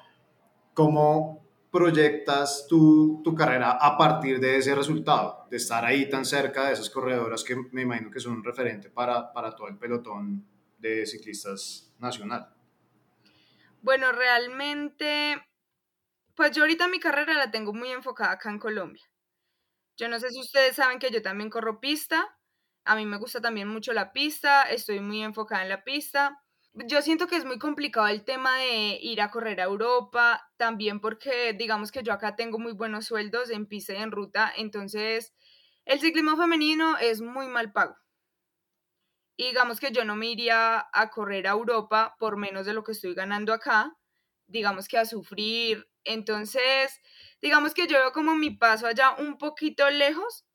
¿Cómo 0.76 1.43
proyectas 1.74 2.68
tu, 2.70 3.22
tu 3.24 3.34
carrera 3.34 3.72
a 3.72 3.98
partir 3.98 4.40
de 4.40 4.58
ese 4.58 4.76
resultado, 4.76 5.48
de 5.50 5.58
estar 5.58 5.84
ahí 5.84 6.08
tan 6.08 6.24
cerca 6.24 6.68
de 6.68 6.74
esas 6.74 6.88
corredoras 6.88 7.44
que 7.44 7.56
me 7.72 7.82
imagino 7.82 8.12
que 8.12 8.20
son 8.20 8.34
un 8.34 8.44
referente 8.44 8.92
para, 8.92 9.34
para 9.34 9.56
todo 9.56 9.68
el 9.70 9.80
pelotón 9.80 10.48
de 10.78 11.04
ciclistas 11.08 11.92
nacional? 11.98 12.54
Bueno, 13.82 14.12
realmente, 14.12 15.44
pues 16.36 16.52
yo 16.52 16.62
ahorita 16.62 16.88
mi 16.90 17.00
carrera 17.00 17.34
la 17.34 17.50
tengo 17.50 17.74
muy 17.74 17.90
enfocada 17.90 18.34
acá 18.34 18.52
en 18.52 18.60
Colombia. 18.60 19.04
Yo 19.98 20.08
no 20.10 20.20
sé 20.20 20.30
si 20.30 20.40
ustedes 20.40 20.76
saben 20.76 21.00
que 21.00 21.10
yo 21.10 21.24
también 21.24 21.50
corro 21.50 21.80
pista. 21.80 22.38
A 22.86 22.96
mí 22.96 23.08
me 23.08 23.18
gusta 23.18 23.42
también 23.42 23.68
mucho 23.68 23.94
la 23.94 24.14
pista, 24.14 24.62
estoy 24.64 25.00
muy 25.00 25.24
enfocada 25.24 25.64
en 25.64 25.70
la 25.70 25.84
pista 25.84 26.43
yo 26.74 27.02
siento 27.02 27.28
que 27.28 27.36
es 27.36 27.46
muy 27.46 27.60
complicado 27.60 28.08
el 28.08 28.24
tema 28.26 28.58
de 28.58 28.98
ir 29.02 29.22
a 29.22 29.30
correr 29.30 29.62
a 29.62 29.66
Europa, 29.66 30.52
también 30.58 31.00
porque 31.00 31.54
digamos 31.54 31.92
que 31.92 32.04
yo 32.04 32.14
acá 32.14 32.36
tengo 32.36 32.60
muy 32.60 32.74
buenos 32.74 33.06
sueldos 33.06 33.50
en 33.52 33.68
pista 33.68 33.94
y 33.94 33.98
en 33.98 34.12
ruta, 34.12 34.52
entonces 34.56 35.34
el 35.86 36.00
ciclismo 36.00 36.38
femenino 36.38 36.98
es 36.98 37.22
muy 37.22 37.48
mal 37.48 37.72
pago. 37.72 37.96
Y 39.38 39.48
digamos 39.48 39.80
que 39.80 39.92
yo 39.92 40.06
no 40.06 40.16
me 40.16 40.28
iría 40.28 40.88
a 40.94 41.10
correr 41.10 41.48
a 41.48 41.52
Europa 41.52 42.16
por 42.20 42.38
menos 42.38 42.66
de 42.66 42.74
lo 42.74 42.84
que 42.84 42.92
estoy 42.94 43.14
ganando 43.16 43.54
acá, 43.54 43.96
digamos 44.48 44.88
que 44.88 44.98
a 44.98 45.06
sufrir. 45.06 45.88
Entonces, 46.04 47.00
digamos 47.42 47.74
que 47.74 47.88
yo 47.88 47.98
veo 47.98 48.12
como 48.12 48.36
mi 48.36 48.52
paso 48.52 48.88
allá 48.88 49.16
un 49.18 49.38
poquito 49.38 49.90
lejos, 49.90 50.46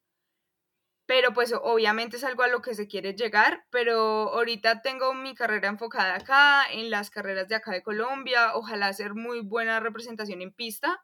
pero 1.08 1.32
pues 1.32 1.54
obviamente 1.54 2.18
es 2.18 2.24
algo 2.24 2.42
a 2.42 2.48
lo 2.48 2.60
que 2.60 2.74
se 2.74 2.86
quiere 2.86 3.14
llegar, 3.14 3.64
pero 3.70 4.28
ahorita 4.34 4.82
tengo 4.82 5.14
mi 5.14 5.34
carrera 5.34 5.68
enfocada 5.68 6.16
acá, 6.16 6.64
en 6.70 6.90
las 6.90 7.08
carreras 7.08 7.48
de 7.48 7.54
acá 7.54 7.72
de 7.72 7.82
Colombia, 7.82 8.54
ojalá 8.54 8.88
hacer 8.88 9.14
muy 9.14 9.40
buena 9.40 9.80
representación 9.80 10.42
en 10.42 10.52
pista 10.52 11.02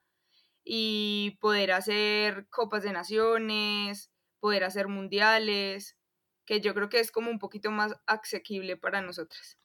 y 0.62 1.38
poder 1.40 1.72
hacer 1.72 2.46
copas 2.50 2.82
de 2.82 2.92
naciones, 2.92 4.10
poder 4.40 4.64
hacer 4.64 4.88
mundiales, 4.88 5.96
que 6.44 6.60
yo 6.60 6.74
creo 6.74 6.90
que 6.90 7.00
es 7.00 7.10
como 7.10 7.30
un 7.30 7.38
poquito 7.38 7.70
más 7.70 7.96
asequible 8.06 8.76
para 8.76 9.00
nosotras. 9.00 9.58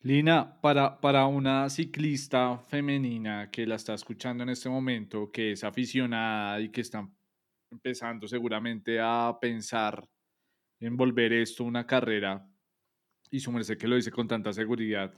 Lina, 0.00 0.60
para, 0.60 1.00
para 1.00 1.26
una 1.26 1.70
ciclista 1.70 2.58
femenina 2.58 3.48
que 3.52 3.64
la 3.68 3.76
está 3.76 3.94
escuchando 3.94 4.42
en 4.42 4.48
este 4.48 4.68
momento, 4.68 5.30
que 5.30 5.52
es 5.52 5.62
aficionada 5.62 6.60
y 6.60 6.70
que 6.70 6.80
está 6.80 7.08
empezando 7.72 8.28
seguramente 8.28 9.00
a 9.00 9.36
pensar 9.40 10.08
en 10.78 10.96
volver 10.96 11.32
esto 11.32 11.64
una 11.64 11.86
carrera, 11.86 12.46
y 13.30 13.40
su 13.40 13.50
merced 13.50 13.78
que 13.78 13.88
lo 13.88 13.96
dice 13.96 14.10
con 14.10 14.28
tanta 14.28 14.52
seguridad, 14.52 15.14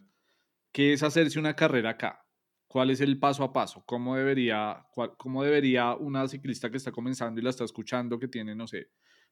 ¿qué 0.73 0.93
es 0.93 1.03
hacerse 1.03 1.39
una 1.39 1.57
carrera 1.57 1.91
acá? 1.91 2.25
¿Cuál 2.69 2.91
es 2.91 3.01
el 3.01 3.19
paso 3.19 3.43
a 3.45 3.53
paso? 3.53 3.85
¿Cómo 3.87 4.17
debería, 4.17 4.87
cómo 5.19 5.43
debería 5.43 5.95
una 5.95 6.27
ciclista 6.29 6.71
que 6.71 6.77
está 6.77 6.93
comenzando 6.93 7.41
y 7.41 7.45
la 7.45 7.51
está 7.51 7.65
escuchando, 7.65 8.19
que 8.19 8.29
tiene, 8.29 8.55
no 8.55 8.67
sé, 8.67 8.91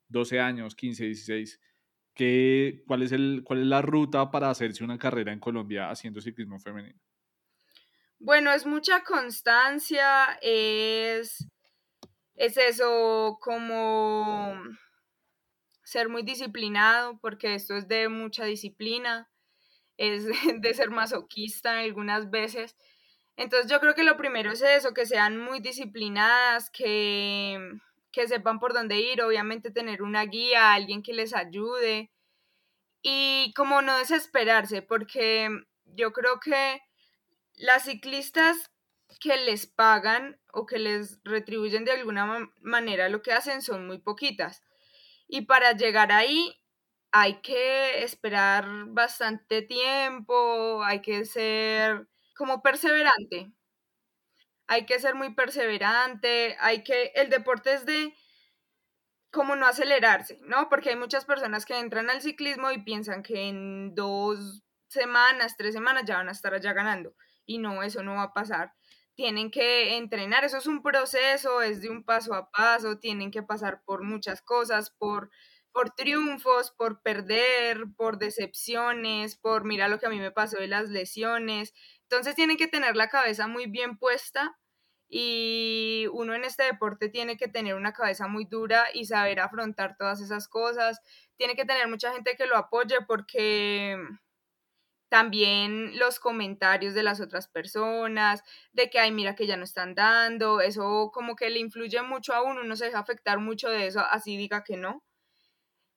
12 0.08 0.40
años, 0.40 0.74
15, 0.74 1.04
16, 1.04 1.60
¿qué, 2.14 2.82
cuál, 2.86 3.02
es 3.02 3.12
el, 3.12 3.42
¿cuál 3.44 3.60
es 3.60 3.66
la 3.66 3.82
ruta 3.82 4.30
para 4.30 4.50
hacerse 4.50 4.84
una 4.84 4.98
carrera 4.98 5.32
en 5.32 5.40
Colombia 5.40 5.90
haciendo 5.90 6.20
ciclismo 6.20 6.58
femenino? 6.58 7.00
Bueno, 8.18 8.52
es 8.52 8.66
mucha 8.66 9.02
constancia, 9.02 10.38
es 10.42 11.48
es 12.34 12.56
eso 12.56 13.38
como 13.40 14.54
ser 15.84 16.08
muy 16.08 16.22
disciplinado, 16.22 17.18
porque 17.20 17.54
esto 17.54 17.76
es 17.76 17.88
de 17.88 18.08
mucha 18.08 18.44
disciplina, 18.44 19.30
es 19.96 20.26
de 20.60 20.74
ser 20.74 20.90
masoquista 20.90 21.78
algunas 21.80 22.30
veces. 22.30 22.76
Entonces 23.36 23.70
yo 23.70 23.80
creo 23.80 23.94
que 23.94 24.04
lo 24.04 24.16
primero 24.16 24.52
es 24.52 24.62
eso, 24.62 24.94
que 24.94 25.06
sean 25.06 25.38
muy 25.38 25.60
disciplinadas, 25.60 26.70
que, 26.70 27.58
que 28.10 28.28
sepan 28.28 28.58
por 28.58 28.74
dónde 28.74 28.98
ir, 29.00 29.22
obviamente 29.22 29.70
tener 29.70 30.02
una 30.02 30.24
guía, 30.24 30.74
alguien 30.74 31.02
que 31.02 31.12
les 31.12 31.34
ayude 31.34 32.10
y 33.02 33.52
como 33.56 33.82
no 33.82 33.98
desesperarse, 33.98 34.80
porque 34.82 35.50
yo 35.84 36.12
creo 36.12 36.40
que 36.40 36.80
las 37.54 37.84
ciclistas 37.84 38.71
que 39.20 39.36
les 39.36 39.66
pagan 39.66 40.40
o 40.52 40.66
que 40.66 40.78
les 40.78 41.20
retribuyen 41.24 41.84
de 41.84 41.92
alguna 41.92 42.50
manera 42.60 43.08
lo 43.08 43.22
que 43.22 43.32
hacen 43.32 43.62
son 43.62 43.86
muy 43.86 43.98
poquitas. 43.98 44.62
Y 45.28 45.42
para 45.42 45.72
llegar 45.72 46.12
ahí 46.12 46.54
hay 47.12 47.40
que 47.42 48.02
esperar 48.04 48.66
bastante 48.88 49.62
tiempo, 49.62 50.82
hay 50.84 51.02
que 51.02 51.24
ser 51.24 52.08
como 52.36 52.62
perseverante. 52.62 53.52
Hay 54.66 54.86
que 54.86 54.98
ser 54.98 55.14
muy 55.14 55.34
perseverante, 55.34 56.56
hay 56.60 56.82
que 56.82 57.12
el 57.14 57.28
deporte 57.28 57.74
es 57.74 57.84
de 57.84 58.14
como 59.30 59.56
no 59.56 59.66
acelerarse, 59.66 60.38
¿no? 60.42 60.68
Porque 60.68 60.90
hay 60.90 60.96
muchas 60.96 61.24
personas 61.24 61.64
que 61.66 61.78
entran 61.78 62.10
al 62.10 62.22
ciclismo 62.22 62.70
y 62.70 62.82
piensan 62.82 63.22
que 63.22 63.48
en 63.48 63.94
dos 63.94 64.62
semanas, 64.88 65.56
tres 65.56 65.74
semanas 65.74 66.04
ya 66.06 66.18
van 66.18 66.28
a 66.28 66.32
estar 66.32 66.54
allá 66.54 66.72
ganando. 66.72 67.14
Y 67.46 67.58
no, 67.58 67.82
eso 67.82 68.02
no 68.02 68.14
va 68.14 68.24
a 68.24 68.32
pasar 68.34 68.72
tienen 69.14 69.50
que 69.50 69.96
entrenar, 69.96 70.44
eso 70.44 70.58
es 70.58 70.66
un 70.66 70.82
proceso, 70.82 71.62
es 71.62 71.82
de 71.82 71.90
un 71.90 72.04
paso 72.04 72.34
a 72.34 72.50
paso, 72.50 72.98
tienen 72.98 73.30
que 73.30 73.42
pasar 73.42 73.82
por 73.84 74.02
muchas 74.02 74.42
cosas, 74.42 74.90
por, 74.90 75.30
por 75.72 75.90
triunfos, 75.94 76.70
por 76.72 77.02
perder, 77.02 77.84
por 77.96 78.18
decepciones, 78.18 79.36
por 79.36 79.64
mira 79.64 79.88
lo 79.88 79.98
que 79.98 80.06
a 80.06 80.10
mí 80.10 80.18
me 80.18 80.30
pasó 80.30 80.58
de 80.58 80.68
las 80.68 80.88
lesiones. 80.88 81.74
Entonces 82.02 82.34
tienen 82.34 82.56
que 82.56 82.68
tener 82.68 82.96
la 82.96 83.08
cabeza 83.08 83.46
muy 83.46 83.66
bien 83.66 83.98
puesta 83.98 84.58
y 85.08 86.06
uno 86.12 86.34
en 86.34 86.44
este 86.44 86.62
deporte 86.64 87.10
tiene 87.10 87.36
que 87.36 87.48
tener 87.48 87.74
una 87.74 87.92
cabeza 87.92 88.28
muy 88.28 88.46
dura 88.46 88.86
y 88.94 89.04
saber 89.04 89.40
afrontar 89.40 89.96
todas 89.98 90.22
esas 90.22 90.48
cosas. 90.48 91.00
Tiene 91.36 91.54
que 91.54 91.66
tener 91.66 91.86
mucha 91.88 92.12
gente 92.12 92.34
que 92.36 92.46
lo 92.46 92.56
apoye 92.56 92.96
porque 93.06 93.98
también 95.12 95.98
los 95.98 96.18
comentarios 96.18 96.94
de 96.94 97.02
las 97.02 97.20
otras 97.20 97.46
personas, 97.46 98.42
de 98.72 98.88
que, 98.88 98.98
ay, 98.98 99.12
mira 99.12 99.34
que 99.34 99.46
ya 99.46 99.58
no 99.58 99.64
están 99.64 99.94
dando, 99.94 100.62
eso 100.62 101.10
como 101.12 101.36
que 101.36 101.50
le 101.50 101.58
influye 101.58 102.00
mucho 102.00 102.32
a 102.32 102.40
uno, 102.40 102.62
uno 102.62 102.76
se 102.76 102.86
deja 102.86 103.00
afectar 103.00 103.38
mucho 103.38 103.68
de 103.68 103.86
eso, 103.86 104.00
así 104.10 104.38
diga 104.38 104.64
que 104.64 104.78
no. 104.78 105.04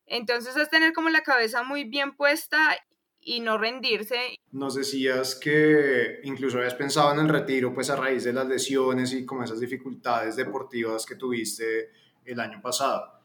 Entonces 0.05 0.57
es 0.57 0.69
tener 0.69 0.91
como 0.91 1.07
la 1.07 1.22
cabeza 1.24 1.63
muy 1.63 1.86
bien 1.86 2.17
puesta 2.17 2.75
y 3.22 3.39
no 3.39 3.57
rendirse. 3.57 4.36
Nos 4.51 4.75
decías 4.75 5.36
que 5.36 6.19
incluso 6.24 6.57
habías 6.57 6.75
pensado 6.75 7.13
en 7.13 7.22
el 7.22 7.29
retiro, 7.29 7.74
pues 7.74 7.89
a 7.89 7.95
raíz 7.95 8.25
de 8.25 8.34
las 8.34 8.48
lesiones 8.50 9.13
y 9.13 9.25
como 9.25 9.45
esas 9.45 9.62
dificultades 9.62 10.36
deportivas 10.36 11.05
que 11.05 11.15
tuviste 11.15 11.89
el 12.25 12.38
año 12.41 12.62
pasado. 12.62 13.22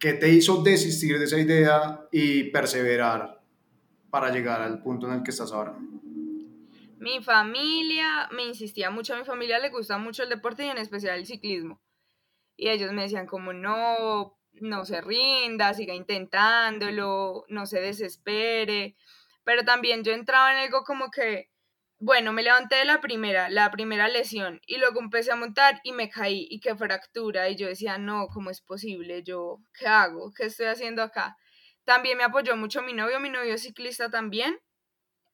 ¿Qué 0.00 0.14
te 0.14 0.28
hizo 0.30 0.64
desistir 0.64 1.20
de 1.20 1.26
esa 1.26 1.38
idea 1.38 2.08
y 2.10 2.50
perseverar 2.50 3.41
para 4.12 4.30
llegar 4.30 4.60
al 4.60 4.82
punto 4.82 5.06
en 5.06 5.14
el 5.14 5.22
que 5.22 5.30
estás 5.30 5.52
ahora? 5.52 5.74
Mi 6.98 7.22
familia 7.22 8.28
me 8.30 8.44
insistía 8.44 8.90
mucho, 8.90 9.14
a 9.14 9.18
mi 9.18 9.24
familia 9.24 9.58
le 9.58 9.70
gusta 9.70 9.96
mucho 9.96 10.22
el 10.22 10.28
deporte 10.28 10.66
y 10.66 10.68
en 10.68 10.76
especial 10.76 11.18
el 11.18 11.24
ciclismo. 11.24 11.80
Y 12.54 12.68
ellos 12.68 12.92
me 12.92 13.04
decían 13.04 13.26
como 13.26 13.54
no, 13.54 14.36
no 14.52 14.84
se 14.84 15.00
rinda, 15.00 15.72
siga 15.72 15.94
intentándolo, 15.94 17.46
no 17.48 17.64
se 17.64 17.80
desespere. 17.80 18.96
Pero 19.44 19.64
también 19.64 20.04
yo 20.04 20.12
entraba 20.12 20.52
en 20.52 20.58
algo 20.58 20.84
como 20.84 21.10
que, 21.10 21.50
bueno, 21.98 22.34
me 22.34 22.42
levanté 22.42 22.76
de 22.76 22.84
la 22.84 23.00
primera, 23.00 23.48
la 23.48 23.70
primera 23.70 24.08
lesión, 24.08 24.60
y 24.66 24.76
luego 24.76 25.00
empecé 25.00 25.32
a 25.32 25.36
montar 25.36 25.80
y 25.84 25.92
me 25.92 26.10
caí 26.10 26.46
y 26.50 26.60
que 26.60 26.76
fractura. 26.76 27.48
Y 27.48 27.56
yo 27.56 27.66
decía, 27.66 27.96
no, 27.96 28.26
¿cómo 28.28 28.50
es 28.50 28.60
posible? 28.60 29.22
Yo, 29.22 29.60
¿qué 29.72 29.86
hago? 29.86 30.34
¿Qué 30.34 30.44
estoy 30.44 30.66
haciendo 30.66 31.02
acá? 31.02 31.38
También 31.84 32.18
me 32.18 32.24
apoyó 32.24 32.56
mucho 32.56 32.82
mi 32.82 32.92
novio, 32.92 33.20
mi 33.20 33.28
novio 33.28 33.54
es 33.54 33.62
ciclista 33.62 34.08
también, 34.10 34.58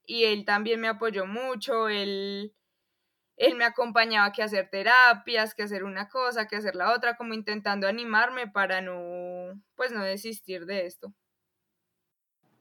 y 0.07 0.25
él 0.25 0.45
también 0.45 0.81
me 0.81 0.89
apoyó 0.89 1.27
mucho, 1.27 1.89
él, 1.89 2.55
él 3.37 3.55
me 3.57 3.65
acompañaba 3.65 4.33
que 4.33 4.43
hacer 4.43 4.69
terapias, 4.71 5.55
que 5.55 5.63
hacer 5.63 5.85
una 5.85 6.09
cosa, 6.09 6.49
que 6.49 6.57
hacer 6.57 6.75
la 6.75 6.95
otra, 6.95 7.17
como 7.17 7.35
intentando 7.35 7.87
animarme 7.87 8.49
para 8.49 8.81
no, 8.81 9.61
pues 9.75 9.93
no 9.93 10.03
desistir 10.03 10.65
de 10.65 10.87
esto. 10.87 11.15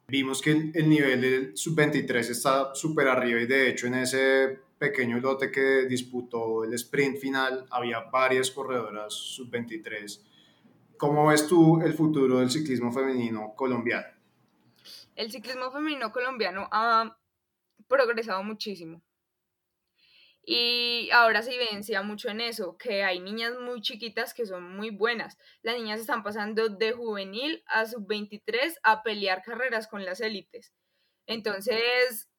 Vimos 0.09 0.41
que 0.41 0.51
el 0.51 0.89
nivel 0.89 1.21
del 1.21 1.57
sub-23 1.57 2.29
está 2.29 2.73
súper 2.75 3.09
arriba 3.09 3.41
y 3.41 3.45
de 3.45 3.69
hecho 3.69 3.87
en 3.87 3.95
ese 3.95 4.59
pequeño 4.77 5.19
lote 5.19 5.51
que 5.51 5.85
disputó 5.85 6.63
el 6.63 6.73
sprint 6.75 7.17
final 7.17 7.65
había 7.69 8.01
varias 8.01 8.51
corredoras 8.51 9.13
sub-23. 9.13 10.21
¿Cómo 10.97 11.27
ves 11.27 11.47
tú 11.47 11.81
el 11.81 11.93
futuro 11.93 12.39
del 12.39 12.49
ciclismo 12.49 12.91
femenino 12.91 13.53
colombiano? 13.55 14.07
El 15.15 15.31
ciclismo 15.31 15.71
femenino 15.71 16.11
colombiano 16.11 16.67
ha 16.71 17.17
progresado 17.87 18.43
muchísimo. 18.43 19.01
Y 20.49 21.09
ahora 21.11 21.41
se 21.41 21.53
evidencia 21.53 22.01
mucho 22.03 22.29
en 22.29 22.39
eso, 22.39 22.77
que 22.77 23.03
hay 23.03 23.19
niñas 23.19 23.59
muy 23.59 23.81
chiquitas 23.81 24.33
que 24.33 24.45
son 24.45 24.75
muy 24.77 24.91
buenas. 24.91 25.37
Las 25.61 25.75
niñas 25.75 25.99
están 25.99 26.23
pasando 26.23 26.69
de 26.69 26.93
juvenil 26.93 27.63
a 27.67 27.85
sub-23 27.85 28.77
a 28.81 29.03
pelear 29.03 29.43
carreras 29.43 29.87
con 29.87 30.05
las 30.05 30.21
élites. 30.21 30.71
Entonces, 31.25 32.29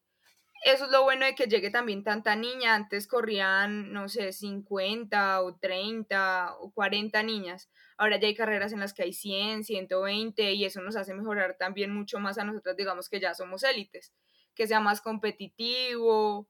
eso 0.65 0.85
es 0.85 0.91
lo 0.91 1.03
bueno 1.03 1.25
de 1.25 1.35
que 1.35 1.45
llegue 1.45 1.69
también 1.69 2.03
tanta 2.03 2.35
niña. 2.35 2.73
Antes 2.73 3.07
corrían, 3.07 3.93
no 3.93 4.09
sé, 4.09 4.33
50 4.33 5.43
o 5.43 5.55
30 5.57 6.55
o 6.59 6.71
40 6.71 7.21
niñas. 7.21 7.69
Ahora 7.99 8.19
ya 8.19 8.27
hay 8.27 8.35
carreras 8.35 8.73
en 8.73 8.79
las 8.79 8.93
que 8.93 9.03
hay 9.03 9.13
100, 9.13 9.63
120 9.65 10.53
y 10.53 10.65
eso 10.65 10.81
nos 10.81 10.95
hace 10.95 11.13
mejorar 11.13 11.57
también 11.59 11.93
mucho 11.93 12.19
más 12.19 12.37
a 12.39 12.45
nosotras, 12.45 12.75
digamos 12.77 13.09
que 13.09 13.19
ya 13.19 13.33
somos 13.35 13.63
élites, 13.63 14.13
que 14.55 14.67
sea 14.67 14.79
más 14.79 15.01
competitivo, 15.01 16.47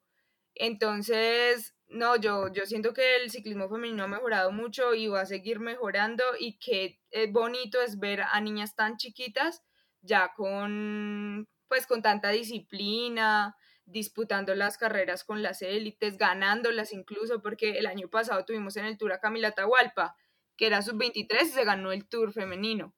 entonces, 0.55 1.73
no, 1.87 2.17
yo, 2.17 2.51
yo 2.51 2.65
siento 2.65 2.93
que 2.93 3.15
el 3.17 3.31
ciclismo 3.31 3.69
femenino 3.69 4.03
ha 4.03 4.07
mejorado 4.07 4.51
mucho 4.51 4.93
y 4.93 5.07
va 5.07 5.21
a 5.21 5.25
seguir 5.25 5.59
mejorando 5.59 6.23
y 6.37 6.59
que 6.59 6.99
es 7.11 7.31
bonito 7.31 7.81
es 7.81 7.97
ver 7.97 8.21
a 8.21 8.41
niñas 8.41 8.75
tan 8.75 8.97
chiquitas 8.97 9.63
ya 10.01 10.33
con, 10.35 11.47
pues, 11.67 11.87
con 11.87 12.01
tanta 12.01 12.29
disciplina, 12.29 13.55
disputando 13.85 14.53
las 14.53 14.77
carreras 14.77 15.23
con 15.23 15.41
las 15.41 15.61
élites, 15.61 16.17
ganándolas 16.17 16.93
incluso, 16.93 17.41
porque 17.41 17.77
el 17.79 17.87
año 17.87 18.09
pasado 18.09 18.45
tuvimos 18.45 18.75
en 18.77 18.85
el 18.85 18.97
Tour 18.97 19.13
a 19.13 19.19
Camila 19.19 19.51
Tahualpa, 19.51 20.15
que 20.59 20.67
era 20.67 20.81
sub-23 20.81 21.41
y 21.41 21.45
se 21.45 21.63
ganó 21.63 21.93
el 21.93 22.05
Tour 22.05 22.33
femenino. 22.33 22.93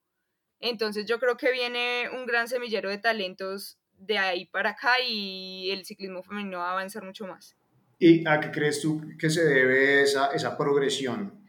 Entonces 0.58 1.06
yo 1.06 1.20
creo 1.20 1.36
que 1.36 1.52
viene 1.52 2.10
un 2.12 2.26
gran 2.26 2.48
semillero 2.48 2.90
de 2.90 2.98
talentos 2.98 3.78
de 3.92 4.18
ahí 4.18 4.46
para 4.46 4.70
acá 4.70 5.00
y 5.00 5.70
el 5.70 5.84
ciclismo 5.84 6.24
femenino 6.24 6.58
va 6.58 6.70
a 6.70 6.72
avanzar 6.72 7.04
mucho 7.04 7.24
más. 7.24 7.56
¿Y 8.00 8.26
a 8.26 8.40
qué 8.40 8.50
crees 8.50 8.82
tú 8.82 9.00
que 9.16 9.30
se 9.30 9.44
debe 9.44 10.02
esa, 10.02 10.32
esa 10.32 10.58
progresión? 10.58 11.40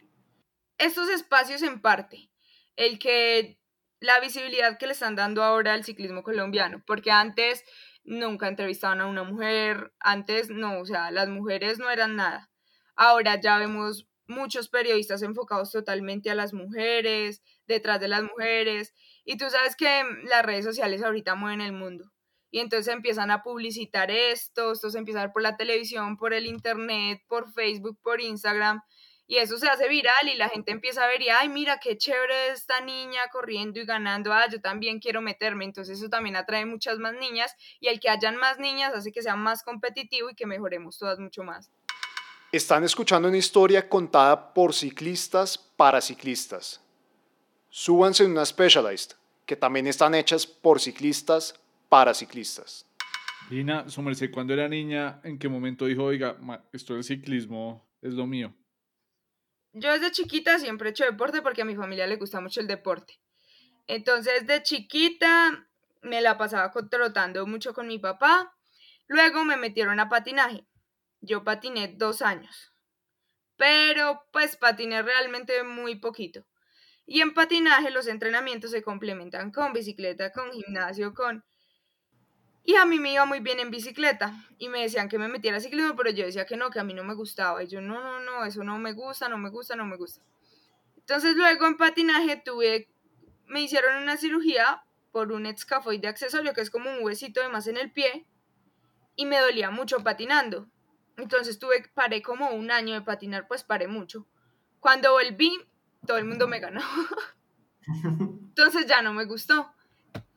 Estos 0.77 1.09
espacios 1.09 1.63
en 1.63 1.81
parte, 1.81 2.29
el 2.75 2.99
que 2.99 3.59
la 3.99 4.19
visibilidad 4.19 4.77
que 4.77 4.85
le 4.85 4.93
están 4.93 5.15
dando 5.15 5.41
ahora 5.41 5.73
al 5.73 5.83
ciclismo 5.83 6.21
colombiano, 6.21 6.83
porque 6.85 7.09
antes 7.09 7.63
nunca 8.03 8.47
entrevistaban 8.47 9.01
a 9.01 9.07
una 9.07 9.23
mujer, 9.23 9.93
antes 9.99 10.51
no, 10.51 10.79
o 10.79 10.85
sea, 10.85 11.09
las 11.09 11.27
mujeres 11.27 11.79
no 11.79 11.89
eran 11.89 12.15
nada. 12.15 12.51
Ahora 12.95 13.41
ya 13.41 13.57
vemos 13.57 14.07
muchos 14.33 14.69
periodistas 14.69 15.21
enfocados 15.21 15.71
totalmente 15.71 16.29
a 16.29 16.35
las 16.35 16.53
mujeres, 16.53 17.41
detrás 17.67 17.99
de 17.99 18.07
las 18.07 18.23
mujeres, 18.23 18.93
y 19.25 19.37
tú 19.37 19.49
sabes 19.49 19.75
que 19.75 20.03
las 20.25 20.45
redes 20.45 20.65
sociales 20.65 21.03
ahorita 21.03 21.35
mueven 21.35 21.61
el 21.61 21.73
mundo 21.73 22.11
y 22.53 22.59
entonces 22.59 22.93
empiezan 22.93 23.31
a 23.31 23.41
publicitar 23.41 24.11
esto, 24.11 24.73
esto 24.73 24.91
se 24.91 24.99
empieza 24.99 25.33
por 25.33 25.41
la 25.41 25.57
televisión, 25.57 26.17
por 26.17 26.33
el 26.33 26.45
internet, 26.45 27.19
por 27.27 27.51
Facebook, 27.51 27.97
por 28.03 28.21
Instagram, 28.21 28.83
y 29.25 29.37
eso 29.37 29.57
se 29.57 29.67
hace 29.67 29.89
viral 29.89 30.29
y 30.31 30.35
la 30.35 30.49
gente 30.49 30.71
empieza 30.71 31.03
a 31.03 31.07
ver 31.07 31.19
y, 31.23 31.29
ay, 31.29 31.49
mira 31.49 31.79
qué 31.79 31.97
chévere 31.97 32.49
esta 32.49 32.79
niña 32.81 33.21
corriendo 33.31 33.79
y 33.79 33.85
ganando, 33.85 34.31
ah, 34.33 34.47
yo 34.51 34.61
también 34.61 34.99
quiero 34.99 35.19
meterme, 35.19 35.65
entonces 35.65 35.97
eso 35.97 36.09
también 36.09 36.35
atrae 36.35 36.65
muchas 36.65 36.99
más 36.99 37.15
niñas 37.15 37.55
y 37.79 37.87
el 37.87 37.99
que 37.99 38.09
hayan 38.09 38.35
más 38.35 38.59
niñas 38.59 38.93
hace 38.93 39.11
que 39.11 39.23
sea 39.23 39.35
más 39.35 39.63
competitivo 39.63 40.29
y 40.29 40.35
que 40.35 40.45
mejoremos 40.45 40.99
todas 40.99 41.17
mucho 41.17 41.43
más. 41.43 41.71
Están 42.53 42.83
escuchando 42.83 43.29
una 43.29 43.37
historia 43.37 43.89
contada 43.89 44.53
por 44.53 44.75
ciclistas 44.75 45.57
para 45.57 45.99
ciclistas. 45.99 46.79
Súbanse 47.67 48.25
en 48.25 48.29
una 48.29 48.45
Specialized, 48.45 49.15
que 49.47 49.55
también 49.55 49.87
están 49.87 50.13
hechas 50.13 50.45
por 50.45 50.79
ciclistas 50.79 51.59
para 51.89 52.13
ciclistas. 52.13 52.85
Lina, 53.49 53.89
su 53.89 54.03
merced, 54.03 54.29
cuando 54.31 54.53
era 54.53 54.69
niña, 54.69 55.19
¿en 55.23 55.39
qué 55.39 55.49
momento 55.49 55.87
dijo, 55.87 56.03
oiga, 56.03 56.37
esto 56.71 56.93
del 56.93 57.03
ciclismo 57.03 57.89
es 58.03 58.13
lo 58.13 58.27
mío? 58.27 58.53
Yo 59.71 59.91
desde 59.91 60.11
chiquita 60.11 60.59
siempre 60.59 60.89
he 60.89 60.91
hecho 60.91 61.05
deporte 61.05 61.41
porque 61.41 61.63
a 61.63 61.65
mi 61.65 61.75
familia 61.75 62.05
le 62.05 62.17
gusta 62.17 62.39
mucho 62.39 62.61
el 62.61 62.67
deporte. 62.67 63.19
Entonces, 63.87 64.45
de 64.45 64.61
chiquita 64.61 65.67
me 66.03 66.21
la 66.21 66.37
pasaba 66.37 66.71
trotando 66.87 67.47
mucho 67.47 67.73
con 67.73 67.87
mi 67.87 67.97
papá. 67.97 68.55
Luego 69.07 69.43
me 69.43 69.57
metieron 69.57 69.99
a 69.99 70.07
patinaje. 70.07 70.67
Yo 71.23 71.43
patiné 71.43 71.87
dos 71.87 72.21
años. 72.21 72.73
Pero 73.57 74.23
pues 74.31 74.55
patiné 74.55 75.01
realmente 75.01 75.63
muy 75.63 75.95
poquito. 75.95 76.45
Y 77.05 77.21
en 77.21 77.33
patinaje 77.33 77.89
los 77.89 78.07
entrenamientos 78.07 78.71
se 78.71 78.83
complementan 78.83 79.51
con 79.51 79.73
bicicleta, 79.73 80.31
con 80.31 80.51
gimnasio, 80.51 81.13
con 81.13 81.43
y 82.65 82.75
a 82.75 82.85
mí 82.85 82.97
me 82.97 83.11
iba 83.11 83.25
muy 83.25 83.41
bien 83.41 83.59
en 83.59 83.71
bicicleta 83.71 84.33
y 84.57 84.69
me 84.69 84.81
decían 84.81 85.09
que 85.09 85.19
me 85.19 85.27
metiera 85.27 85.57
a 85.57 85.59
ciclismo, 85.59 85.95
pero 85.97 86.11
yo 86.11 86.25
decía 86.25 86.45
que 86.45 86.55
no, 86.55 86.69
que 86.69 86.79
a 86.79 86.83
mí 86.83 86.93
no 86.93 87.03
me 87.03 87.13
gustaba. 87.13 87.61
Y 87.61 87.67
yo, 87.67 87.81
no, 87.81 88.01
no, 88.01 88.21
no, 88.21 88.45
eso 88.45 88.63
no 88.63 88.77
me 88.79 88.93
gusta, 88.93 89.27
no 89.27 89.37
me 89.37 89.49
gusta, 89.49 89.75
no 89.75 89.85
me 89.85 89.97
gusta. 89.97 90.21
Entonces 90.95 91.35
luego 91.35 91.67
en 91.67 91.75
patinaje 91.75 92.41
tuve, 92.43 92.87
me 93.47 93.61
hicieron 93.61 94.01
una 94.01 94.15
cirugía 94.15 94.85
por 95.11 95.33
un 95.33 95.45
escafoide 95.45 96.07
accesorio, 96.07 96.53
que 96.53 96.61
es 96.61 96.69
como 96.69 96.89
un 96.89 97.03
huesito 97.03 97.41
de 97.41 97.49
más 97.49 97.67
en 97.67 97.75
el 97.75 97.91
pie, 97.91 98.25
y 99.17 99.25
me 99.25 99.39
dolía 99.39 99.69
mucho 99.69 99.99
patinando. 99.99 100.69
Entonces 101.17 101.59
tuve, 101.59 101.83
paré 101.93 102.21
como 102.21 102.51
un 102.51 102.71
año 102.71 102.93
de 102.93 103.01
patinar, 103.01 103.47
pues 103.47 103.63
paré 103.63 103.87
mucho. 103.87 104.27
Cuando 104.79 105.11
volví, 105.11 105.51
todo 106.05 106.17
el 106.17 106.25
mundo 106.25 106.47
me 106.47 106.59
ganó. 106.59 106.81
Entonces 108.03 108.85
ya 108.87 109.01
no 109.01 109.13
me 109.13 109.25
gustó. 109.25 109.73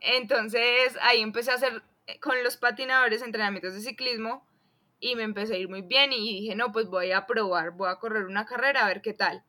Entonces 0.00 0.96
ahí 1.00 1.22
empecé 1.22 1.50
a 1.50 1.54
hacer 1.54 1.82
con 2.20 2.42
los 2.44 2.56
patinadores 2.56 3.22
entrenamientos 3.22 3.74
de 3.74 3.80
ciclismo 3.80 4.46
y 5.00 5.16
me 5.16 5.24
empecé 5.24 5.54
a 5.54 5.58
ir 5.58 5.68
muy 5.68 5.82
bien 5.82 6.12
y 6.12 6.40
dije, 6.40 6.54
no, 6.54 6.72
pues 6.72 6.86
voy 6.86 7.12
a 7.12 7.26
probar, 7.26 7.72
voy 7.72 7.88
a 7.88 7.96
correr 7.96 8.26
una 8.26 8.46
carrera 8.46 8.84
a 8.84 8.88
ver 8.88 9.02
qué 9.02 9.12
tal. 9.12 9.44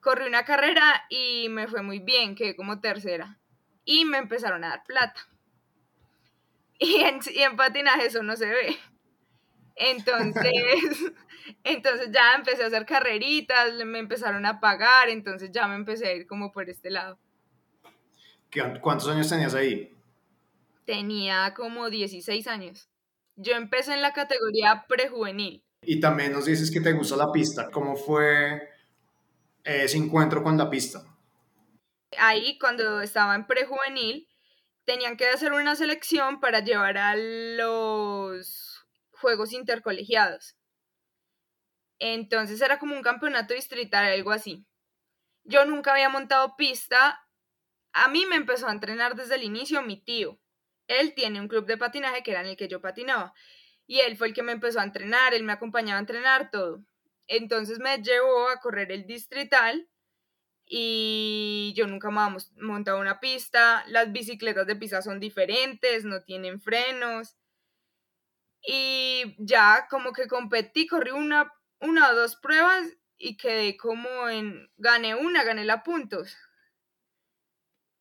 Corrí 0.00 0.26
una 0.26 0.44
carrera 0.44 1.04
y 1.08 1.48
me 1.48 1.66
fue 1.66 1.82
muy 1.82 1.98
bien, 1.98 2.34
quedé 2.34 2.56
como 2.56 2.80
tercera 2.80 3.38
y 3.84 4.04
me 4.04 4.18
empezaron 4.18 4.64
a 4.64 4.70
dar 4.70 4.84
plata. 4.84 5.20
Y 6.80 7.00
en, 7.00 7.18
y 7.34 7.42
en 7.42 7.56
patinaje 7.56 8.06
eso 8.06 8.22
no 8.22 8.36
se 8.36 8.46
ve. 8.46 8.78
Entonces, 9.78 11.12
entonces 11.64 12.10
ya 12.12 12.34
empecé 12.34 12.64
a 12.64 12.66
hacer 12.66 12.84
carreritas, 12.84 13.72
me 13.84 13.98
empezaron 13.98 14.44
a 14.44 14.60
pagar, 14.60 15.08
entonces 15.08 15.50
ya 15.52 15.66
me 15.66 15.76
empecé 15.76 16.08
a 16.08 16.14
ir 16.14 16.26
como 16.26 16.52
por 16.52 16.68
este 16.68 16.90
lado. 16.90 17.18
¿Cuántos 18.80 19.08
años 19.08 19.28
tenías 19.28 19.54
ahí? 19.54 19.94
tenía 20.88 21.52
como 21.54 21.90
16 21.90 22.46
años. 22.46 22.88
Yo 23.36 23.52
empecé 23.52 23.92
en 23.92 24.00
la 24.00 24.14
categoría 24.14 24.86
prejuvenil. 24.88 25.62
Y 25.82 26.00
también 26.00 26.32
nos 26.32 26.46
dices 26.46 26.70
que 26.70 26.80
te 26.80 26.94
gusta 26.94 27.14
la 27.14 27.30
pista. 27.30 27.70
¿Cómo 27.70 27.94
fue 27.94 28.70
ese 29.62 29.98
encuentro 29.98 30.42
con 30.42 30.56
la 30.56 30.70
pista? 30.70 31.04
Ahí, 32.16 32.58
cuando 32.58 33.02
estaba 33.02 33.34
en 33.34 33.46
prejuvenil, 33.46 34.28
tenían 34.86 35.18
que 35.18 35.28
hacer 35.28 35.52
una 35.52 35.76
selección 35.76 36.40
para 36.40 36.60
llevar 36.60 36.96
a 36.96 37.14
los 37.16 38.57
Juegos 39.20 39.52
Intercolegiados. 39.52 40.56
Entonces 41.98 42.60
era 42.60 42.78
como 42.78 42.94
un 42.94 43.02
campeonato 43.02 43.54
distrital, 43.54 44.06
algo 44.06 44.30
así. 44.30 44.66
Yo 45.44 45.64
nunca 45.64 45.92
había 45.92 46.08
montado 46.08 46.56
pista. 46.56 47.20
A 47.92 48.08
mí 48.08 48.26
me 48.26 48.36
empezó 48.36 48.68
a 48.68 48.72
entrenar 48.72 49.16
desde 49.16 49.34
el 49.34 49.42
inicio 49.42 49.82
mi 49.82 50.00
tío 50.00 50.38
él 50.88 51.14
tiene 51.14 51.40
un 51.40 51.48
club 51.48 51.66
de 51.66 51.76
patinaje 51.76 52.22
que 52.22 52.32
era 52.32 52.40
en 52.40 52.48
el 52.48 52.56
que 52.56 52.68
yo 52.68 52.80
patinaba. 52.80 53.34
Y 53.86 54.00
él 54.00 54.16
fue 54.16 54.28
el 54.28 54.34
que 54.34 54.42
me 54.42 54.52
empezó 54.52 54.80
a 54.80 54.84
entrenar, 54.84 55.34
él 55.34 55.44
me 55.44 55.52
acompañaba 55.52 55.98
a 55.98 56.00
entrenar 56.00 56.50
todo. 56.50 56.84
Entonces 57.26 57.78
me 57.78 57.98
llevó 58.02 58.48
a 58.48 58.60
correr 58.60 58.90
el 58.90 59.06
distrital 59.06 59.88
y 60.66 61.72
yo 61.76 61.86
nunca 61.86 62.10
me 62.10 62.20
había 62.20 62.38
montado 62.60 63.00
una 63.00 63.20
pista. 63.20 63.84
Las 63.88 64.12
bicicletas 64.12 64.66
de 64.66 64.76
pista 64.76 65.02
son 65.02 65.20
diferentes, 65.20 66.04
no 66.04 66.22
tienen 66.22 66.60
frenos. 66.60 67.36
Y 68.66 69.36
ya 69.38 69.86
como 69.90 70.12
que 70.12 70.26
competí, 70.26 70.86
corrí 70.86 71.10
una, 71.10 71.52
una 71.80 72.10
o 72.10 72.14
dos 72.14 72.36
pruebas 72.36 72.86
y 73.16 73.36
quedé 73.36 73.76
como 73.76 74.28
en, 74.28 74.70
gané 74.76 75.14
una, 75.14 75.44
gané 75.44 75.64
la 75.64 75.82
puntos 75.82 76.36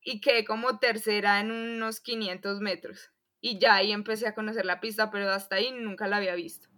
y 0.08 0.22
quedé 0.22 0.46
como 0.46 0.80
tercera 0.80 1.41
en 1.41 1.52
unos 1.52 2.00
500 2.00 2.62
metros. 2.62 3.12
Y 3.41 3.60
ya 3.60 3.76
ahí 3.76 3.91
empecé 3.91 4.26
a 4.26 4.34
conocer 4.34 4.65
la 4.65 4.80
pista, 4.80 5.12
pero 5.12 5.30
hasta 5.30 5.58
ahí 5.58 5.72
nunca 5.72 6.08
la 6.08 6.15
había 6.15 6.34
visto. 6.34 6.70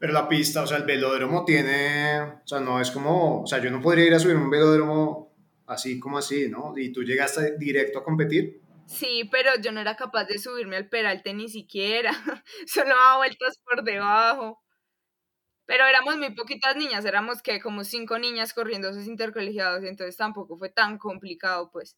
Pero 0.00 0.12
la 0.12 0.28
pista, 0.28 0.62
o 0.62 0.66
sea, 0.66 0.78
el 0.78 0.82
velódromo 0.82 1.44
tiene, 1.44 2.20
o 2.20 2.42
sea, 2.44 2.58
no 2.58 2.80
es 2.80 2.90
como, 2.90 3.42
o 3.42 3.46
sea, 3.46 3.60
yo 3.60 3.70
no 3.70 3.80
podría 3.80 4.06
ir 4.06 4.14
a 4.14 4.18
subir 4.18 4.34
un 4.34 4.50
velódromo 4.50 5.32
así 5.68 6.00
como 6.00 6.18
así, 6.18 6.48
¿no? 6.48 6.76
Y 6.76 6.90
tú 6.90 7.04
llegaste 7.04 7.56
directo 7.56 8.00
a 8.00 8.04
competir. 8.04 8.61
Sí, 8.86 9.28
pero 9.30 9.50
yo 9.62 9.72
no 9.72 9.80
era 9.80 9.96
capaz 9.96 10.24
de 10.24 10.38
subirme 10.38 10.76
al 10.76 10.88
peralte 10.88 11.34
ni 11.34 11.48
siquiera, 11.48 12.12
solo 12.66 12.90
daba 12.90 13.18
vueltas 13.18 13.58
por 13.64 13.82
debajo. 13.84 14.60
Pero 15.64 15.86
éramos 15.86 16.16
muy 16.18 16.34
poquitas 16.34 16.76
niñas, 16.76 17.04
éramos 17.04 17.40
que 17.40 17.60
como 17.60 17.84
cinco 17.84 18.18
niñas 18.18 18.52
corriendo 18.52 18.88
esos 18.90 19.06
intercolegiados, 19.06 19.84
entonces 19.84 20.16
tampoco 20.16 20.58
fue 20.58 20.70
tan 20.70 20.98
complicado, 20.98 21.70
pues. 21.72 21.96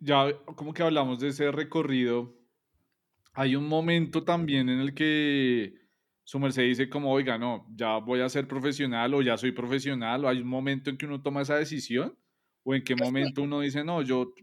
Ya 0.00 0.36
como 0.56 0.74
que 0.74 0.82
hablamos 0.82 1.20
de 1.20 1.28
ese 1.28 1.50
recorrido, 1.50 2.34
hay 3.32 3.54
un 3.54 3.68
momento 3.68 4.24
también 4.24 4.68
en 4.68 4.80
el 4.80 4.94
que 4.94 5.74
su 6.24 6.40
merced 6.40 6.62
dice 6.64 6.88
como, 6.88 7.12
oiga, 7.12 7.38
no, 7.38 7.66
ya 7.74 7.98
voy 7.98 8.20
a 8.20 8.28
ser 8.28 8.48
profesional 8.48 9.14
o 9.14 9.22
ya 9.22 9.36
soy 9.36 9.52
profesional, 9.52 10.24
o 10.24 10.28
hay 10.28 10.40
un 10.40 10.48
momento 10.48 10.90
en 10.90 10.98
que 10.98 11.06
uno 11.06 11.22
toma 11.22 11.42
esa 11.42 11.56
decisión, 11.56 12.18
o 12.64 12.74
en 12.74 12.82
qué 12.82 12.96
momento 12.96 13.42
uno 13.42 13.60
dice, 13.60 13.84
no, 13.84 14.02
yo 14.02 14.34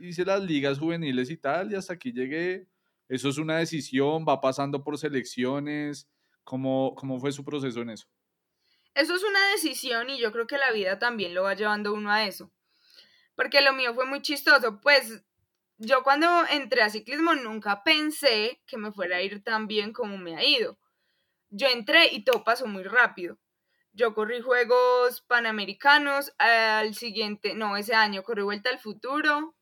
hice 0.00 0.24
las 0.24 0.42
ligas 0.42 0.78
juveniles 0.78 1.30
y 1.30 1.36
tal, 1.36 1.72
y 1.72 1.76
hasta 1.76 1.94
aquí 1.94 2.12
llegué, 2.12 2.66
eso 3.08 3.28
es 3.28 3.38
una 3.38 3.58
decisión, 3.58 4.24
va 4.28 4.40
pasando 4.40 4.82
por 4.82 4.98
selecciones, 4.98 6.08
¿cómo, 6.44 6.94
cómo 6.96 7.18
fue 7.18 7.32
su 7.32 7.44
proceso 7.44 7.80
en 7.82 7.90
eso? 7.90 8.06
Eso 8.94 9.14
es 9.14 9.22
una 9.22 9.50
decisión 9.52 10.10
y 10.10 10.18
yo 10.18 10.32
creo 10.32 10.46
que 10.46 10.58
la 10.58 10.72
vida 10.72 10.98
también 10.98 11.34
lo 11.34 11.44
va 11.44 11.54
llevando 11.54 11.92
uno 11.92 12.10
a 12.10 12.26
eso, 12.26 12.52
porque 13.34 13.60
lo 13.60 13.72
mío 13.72 13.94
fue 13.94 14.06
muy 14.06 14.22
chistoso, 14.22 14.80
pues 14.80 15.24
yo 15.78 16.02
cuando 16.02 16.26
entré 16.50 16.82
a 16.82 16.90
ciclismo 16.90 17.34
nunca 17.34 17.82
pensé 17.82 18.62
que 18.66 18.76
me 18.76 18.92
fuera 18.92 19.16
a 19.16 19.22
ir 19.22 19.42
tan 19.42 19.66
bien 19.66 19.92
como 19.92 20.18
me 20.18 20.36
ha 20.36 20.44
ido 20.44 20.78
yo 21.50 21.66
entré 21.68 22.12
y 22.12 22.24
todo 22.24 22.44
pasó 22.44 22.66
muy 22.66 22.84
rápido. 22.84 23.38
Yo 23.92 24.14
corrí 24.14 24.40
Juegos 24.40 25.20
Panamericanos, 25.22 26.32
al 26.38 26.94
siguiente, 26.94 27.54
no, 27.54 27.76
ese 27.76 27.94
año 27.94 28.22
corrí 28.22 28.42
Vuelta 28.42 28.70
al 28.70 28.78
Futuro 28.78 29.56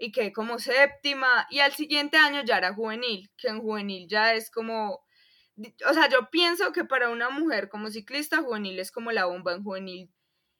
y 0.00 0.12
quedé 0.12 0.32
como 0.32 0.58
séptima 0.58 1.46
y 1.50 1.60
al 1.60 1.72
siguiente 1.72 2.16
año 2.16 2.42
ya 2.42 2.56
era 2.56 2.72
juvenil, 2.72 3.30
que 3.36 3.48
en 3.48 3.60
juvenil 3.60 4.08
ya 4.08 4.34
es 4.34 4.50
como, 4.50 5.04
o 5.86 5.94
sea, 5.94 6.08
yo 6.08 6.30
pienso 6.30 6.72
que 6.72 6.86
para 6.86 7.10
una 7.10 7.28
mujer 7.28 7.68
como 7.68 7.90
ciclista 7.90 8.38
juvenil 8.38 8.80
es 8.80 8.90
como 8.90 9.12
la 9.12 9.26
bomba 9.26 9.52
en 9.52 9.62
juvenil. 9.62 10.10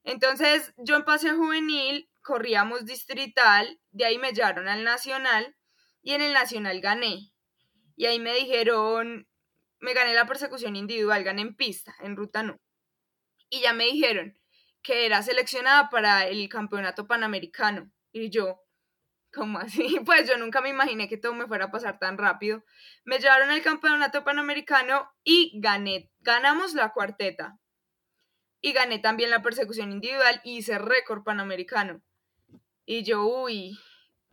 Entonces 0.05 0.75
yo 0.77 0.95
en 0.95 1.05
pase 1.05 1.33
juvenil, 1.33 2.11
corríamos 2.21 2.85
distrital, 2.85 3.81
de 3.93 4.05
ahí 4.05 4.19
me 4.19 4.33
llevaron 4.33 4.69
al 4.69 4.85
nacional 4.85 5.57
y 6.03 6.13
en 6.13 6.21
el 6.21 6.35
nacional 6.35 6.83
gané. 6.83 7.33
Y 7.97 8.05
ahí 8.05 8.21
me 8.21 8.35
dijeron, 8.35 9.27
me 9.79 9.95
gané 9.95 10.13
la 10.13 10.27
persecución 10.27 10.77
individual, 10.77 11.25
gané 11.25 11.43
en 11.43 11.57
pista, 11.57 11.95
en 12.01 12.15
ruta 12.15 12.43
no. 12.43 12.61
Y 13.49 13.63
ya 13.63 13.73
me 13.73 13.87
dijeron 13.87 14.39
que 14.83 15.07
era 15.07 15.23
seleccionada 15.23 15.89
para 15.89 16.27
el 16.27 16.47
campeonato 16.51 17.07
panamericano. 17.07 17.91
Y 18.13 18.29
yo, 18.29 18.61
¿cómo 19.33 19.59
así? 19.59 19.99
Pues 20.05 20.29
yo 20.29 20.37
nunca 20.39 20.61
me 20.61 20.69
imaginé 20.71 21.09
que 21.09 21.17
todo 21.17 21.35
me 21.35 21.47
fuera 21.47 21.67
a 21.67 21.71
pasar 21.71 21.99
tan 21.99 22.19
rápido. 22.19 22.65
Me 23.05 23.19
llevaron 23.19 23.51
al 23.51 23.63
campeonato 23.63 24.25
panamericano 24.25 25.11
y 25.25 25.53
gané. 25.61 26.11
Ganamos 26.21 26.75
la 26.75 26.93
cuarteta. 26.93 27.59
Y 28.61 28.73
gané 28.73 28.99
también 28.99 29.31
la 29.31 29.43
persecución 29.43 29.91
individual 29.93 30.41
y 30.45 30.59
hice 30.59 30.79
récord 30.79 31.23
panamericano. 31.23 32.03
Y 32.85 33.05
yo, 33.05 33.25
uy, 33.25 33.79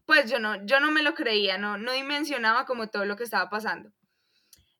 pues 0.06 0.30
yo 0.30 0.40
no, 0.40 0.66
yo 0.66 0.80
no 0.80 0.92
me 0.92 1.04
lo 1.04 1.14
creía, 1.14 1.58
no, 1.58 1.78
no 1.78 1.92
dimensionaba 1.94 2.66
como 2.66 2.90
todo 2.90 3.06
lo 3.06 3.16
que 3.16 3.24
estaba 3.24 3.50
pasando. 3.50 3.92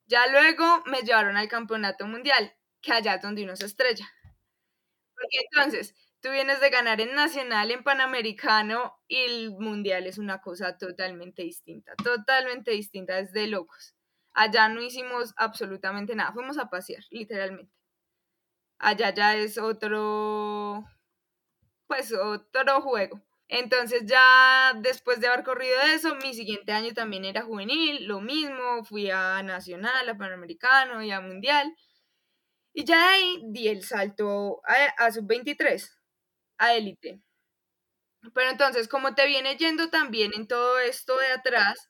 Ya 0.08 0.28
luego 0.28 0.84
me 0.86 1.02
llevaron 1.02 1.38
al 1.38 1.48
campeonato 1.50 2.08
mundial, 2.08 2.54
que 2.82 2.94
allá 2.94 3.16
es 3.16 3.22
donde 3.22 3.44
uno 3.44 3.56
se 3.56 3.66
estrella. 3.66 4.08
Porque 5.16 5.38
entonces, 5.52 5.96
tú 6.28 6.34
vienes 6.34 6.60
de 6.60 6.70
ganar 6.70 7.00
en 7.00 7.16
nacional, 7.16 7.72
en 7.72 7.84
panamericano, 7.84 9.00
y 9.08 9.16
el 9.16 9.52
mundial 9.52 10.08
es 10.08 10.18
una 10.18 10.42
cosa 10.42 10.78
totalmente 10.78 11.44
distinta, 11.44 11.94
totalmente 12.04 12.72
distinta, 12.72 13.18
es 13.20 13.32
de 13.32 13.48
locos. 13.48 13.96
Allá 14.34 14.68
no 14.68 14.82
hicimos 14.82 15.34
absolutamente 15.38 16.16
nada, 16.16 16.34
fuimos 16.34 16.58
a 16.58 16.70
pasear, 16.70 17.04
literalmente. 17.12 17.74
Allá 18.78 19.14
ya 19.14 19.36
es 19.38 19.58
otro, 19.58 20.84
pues 21.88 22.12
otro 22.14 22.82
juego. 22.82 23.22
Entonces 23.48 24.04
ya 24.06 24.74
después 24.76 25.22
de 25.22 25.28
haber 25.28 25.46
corrido 25.46 25.80
eso, 25.94 26.16
mi 26.16 26.34
siguiente 26.34 26.74
año 26.74 26.94
también 26.94 27.24
era 27.24 27.44
juvenil, 27.44 28.06
lo 28.06 28.20
mismo, 28.20 28.84
fui 28.84 29.10
a 29.10 29.42
Nacional, 29.44 30.10
a 30.10 30.18
Panamericano 30.18 31.02
y 31.02 31.12
a 31.12 31.22
Mundial. 31.22 31.74
Y 32.74 32.84
ya 32.84 32.98
de 32.98 33.04
ahí 33.06 33.42
di 33.46 33.70
el 33.70 33.84
salto 33.84 34.62
a, 34.66 35.06
a 35.06 35.12
sub-23, 35.12 35.97
a 36.58 36.74
élite. 36.76 37.22
Pero 38.34 38.50
entonces, 38.50 38.88
como 38.88 39.16
te 39.16 39.28
viene 39.28 39.56
yendo 39.58 39.90
también 39.90 40.32
en 40.36 40.48
todo 40.48 40.80
esto 40.80 41.18
de 41.18 41.28
atrás, 41.28 41.90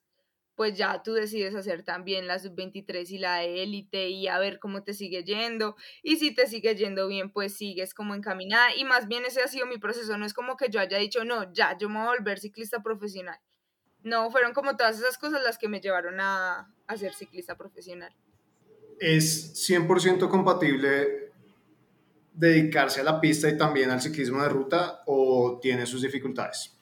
pues 0.56 0.76
ya 0.76 1.04
tú 1.04 1.14
decides 1.14 1.54
hacer 1.56 1.84
también 1.84 2.28
la 2.28 2.40
sub-23 2.40 3.08
y 3.12 3.20
la 3.20 3.44
élite 3.44 4.10
y 4.10 4.28
a 4.28 4.40
ver 4.40 4.58
cómo 4.60 4.84
te 4.84 4.96
sigue 4.96 5.24
yendo. 5.24 5.76
Y 6.02 6.18
si 6.18 6.34
te 6.34 6.48
sigue 6.48 6.76
yendo 6.76 7.08
bien, 7.08 7.32
pues 7.32 7.56
sigues 7.56 7.94
como 7.94 8.16
encaminada. 8.16 8.76
Y 8.76 8.84
más 8.84 9.08
bien 9.08 9.24
ese 9.24 9.42
ha 9.44 9.48
sido 9.48 9.68
mi 9.68 9.78
proceso. 9.78 10.18
No 10.18 10.26
es 10.26 10.34
como 10.34 10.58
que 10.58 10.70
yo 10.70 10.80
haya 10.80 10.98
dicho, 10.98 11.24
no, 11.24 11.54
ya, 11.54 11.78
yo 11.78 11.90
me 11.90 12.00
voy 12.00 12.08
a 12.08 12.18
volver 12.18 12.40
ciclista 12.40 12.82
profesional. 12.82 13.40
No, 14.02 14.32
fueron 14.32 14.54
como 14.54 14.76
todas 14.76 14.98
esas 14.98 15.20
cosas 15.20 15.44
las 15.44 15.60
que 15.60 15.68
me 15.68 15.80
llevaron 15.80 16.20
a, 16.20 16.74
a 16.88 16.98
ser 16.98 17.14
ciclista 17.14 17.56
profesional. 17.56 18.16
¿Es 19.00 19.70
100% 19.70 20.28
compatible 20.28 21.27
dedicarse 22.38 23.02
a 23.02 23.04
la 23.04 23.20
pista 23.20 23.50
y 23.50 23.58
también 23.58 23.90
al 23.90 24.02
ciclismo 24.02 24.42
de 24.42 24.50
ruta 24.50 25.02
o 25.06 25.60
tiene 25.62 25.86
sus 25.86 26.02
dificultades? 26.02 26.74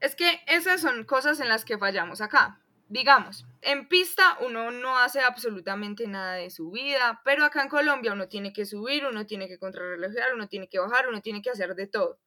Es 0.00 0.14
que 0.14 0.40
esas 0.46 0.80
son 0.80 1.04
cosas 1.04 1.40
en 1.40 1.48
las 1.48 1.64
que 1.64 1.78
fallamos 1.78 2.20
acá 2.20 2.60
digamos, 2.90 3.46
en 3.62 3.88
pista 3.88 4.36
uno 4.40 4.72
no 4.72 4.98
hace 4.98 5.20
absolutamente 5.20 6.08
nada 6.08 6.34
de 6.34 6.50
su 6.50 6.72
vida, 6.72 7.22
pero 7.24 7.44
acá 7.44 7.62
en 7.62 7.68
Colombia 7.68 8.12
uno 8.12 8.28
tiene 8.28 8.52
que 8.52 8.66
subir, 8.66 9.06
uno 9.06 9.26
tiene 9.26 9.46
que 9.46 9.58
contrarrelojar, 9.58 10.34
uno 10.34 10.48
tiene 10.48 10.68
que 10.68 10.80
bajar, 10.80 11.08
uno 11.08 11.22
tiene 11.22 11.40
que 11.40 11.50
hacer 11.50 11.76
de 11.76 11.86
todo. 11.86 12.18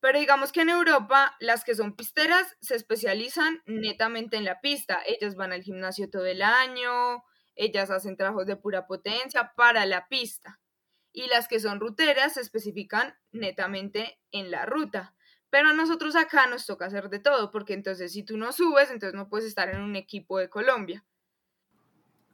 Pero 0.00 0.18
digamos 0.18 0.50
que 0.50 0.62
en 0.62 0.70
Europa 0.70 1.36
las 1.38 1.62
que 1.62 1.76
son 1.76 1.94
pisteras 1.94 2.56
se 2.60 2.74
especializan 2.74 3.62
netamente 3.64 4.36
en 4.36 4.44
la 4.44 4.60
pista. 4.60 5.00
Ellas 5.06 5.36
van 5.36 5.52
al 5.52 5.62
gimnasio 5.62 6.10
todo 6.10 6.26
el 6.26 6.42
año, 6.42 7.22
ellas 7.54 7.90
hacen 7.90 8.16
trabajos 8.16 8.46
de 8.46 8.56
pura 8.56 8.88
potencia 8.88 9.52
para 9.56 9.86
la 9.86 10.08
pista. 10.08 10.60
Y 11.14 11.28
las 11.28 11.48
que 11.48 11.60
son 11.60 11.80
ruteras 11.80 12.34
se 12.34 12.42
especifican 12.42 13.14
netamente 13.32 14.18
en 14.32 14.50
la 14.50 14.66
ruta. 14.66 15.14
Pero 15.48 15.68
a 15.68 15.72
nosotros 15.72 16.16
acá 16.16 16.46
nos 16.48 16.66
toca 16.66 16.86
hacer 16.86 17.08
de 17.08 17.20
todo, 17.20 17.50
porque 17.50 17.72
entonces 17.72 18.12
si 18.12 18.24
tú 18.24 18.36
no 18.36 18.52
subes, 18.52 18.90
entonces 18.90 19.14
no 19.14 19.30
puedes 19.30 19.46
estar 19.46 19.68
en 19.68 19.80
un 19.80 19.94
equipo 19.94 20.38
de 20.38 20.50
Colombia. 20.50 21.04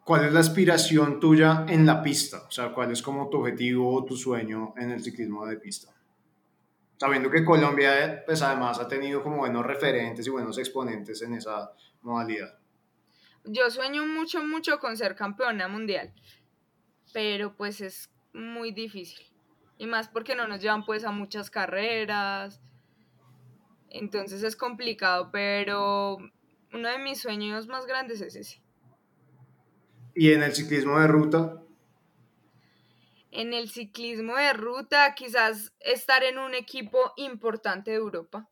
¿Cuál 0.04 0.24
es 0.24 0.32
la 0.32 0.40
aspiración 0.40 1.20
tuya 1.20 1.66
en 1.68 1.84
la 1.84 2.02
pista? 2.02 2.44
O 2.48 2.50
sea, 2.50 2.72
¿cuál 2.72 2.90
es 2.90 3.02
como 3.02 3.28
tu 3.28 3.38
objetivo 3.38 3.94
o 3.94 4.04
tu 4.04 4.16
sueño 4.16 4.74
en 4.76 4.90
el 4.90 5.04
ciclismo 5.04 5.46
de 5.46 5.58
pista? 5.58 5.94
Sabiendo 6.96 7.30
que 7.30 7.44
Colombia, 7.44 8.22
pues 8.26 8.42
además 8.42 8.78
ha 8.78 8.88
tenido 8.88 9.22
como 9.22 9.36
buenos 9.36 9.64
referentes 9.64 10.26
y 10.26 10.30
buenos 10.30 10.58
exponentes 10.58 11.22
en 11.22 11.34
esa 11.34 11.72
modalidad. 12.00 12.58
Yo 13.44 13.70
sueño 13.70 14.06
mucho, 14.06 14.42
mucho 14.42 14.78
con 14.78 14.96
ser 14.96 15.14
campeona 15.14 15.68
mundial, 15.68 16.12
pero 17.12 17.54
pues 17.56 17.80
es 17.80 18.10
muy 18.32 18.72
difícil. 18.72 19.26
Y 19.78 19.86
más 19.86 20.08
porque 20.08 20.34
no 20.34 20.46
nos 20.46 20.60
llevan 20.60 20.84
pues 20.84 21.04
a 21.04 21.10
muchas 21.10 21.50
carreras, 21.50 22.60
entonces 23.90 24.42
es 24.42 24.56
complicado, 24.56 25.30
pero 25.32 26.18
uno 26.72 26.88
de 26.88 26.98
mis 26.98 27.20
sueños 27.20 27.66
más 27.66 27.86
grandes 27.86 28.20
es 28.20 28.36
ese. 28.36 28.62
¿Y 30.14 30.32
en 30.32 30.42
el 30.42 30.52
ciclismo 30.52 30.98
de 31.00 31.06
ruta? 31.06 31.62
En 33.32 33.52
el 33.52 33.68
ciclismo 33.68 34.36
de 34.36 34.52
ruta, 34.52 35.14
quizás 35.14 35.72
estar 35.80 36.22
en 36.24 36.38
un 36.38 36.54
equipo 36.54 37.12
importante 37.16 37.90
de 37.90 37.96
Europa. 37.96 38.48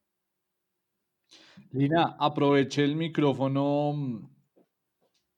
Lina, 1.72 2.16
aproveche 2.18 2.84
el 2.84 2.96
micrófono 2.96 3.92
mm, 3.92 4.28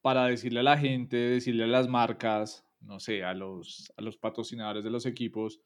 para 0.03 0.26
decirle 0.26 0.61
a 0.61 0.64
la 0.64 0.79
gente, 0.79 1.16
decirle 1.16 1.64
a 1.64 1.68
las 1.68 1.88
marcas, 1.88 2.64
no 2.81 3.01
sé, 3.01 3.25
a 3.25 3.35
los, 3.35 3.93
a 3.97 4.03
los 4.03 4.16
patrocinadores 4.16 4.85
de 4.85 4.90
los 4.90 5.07
equipos, 5.07 5.61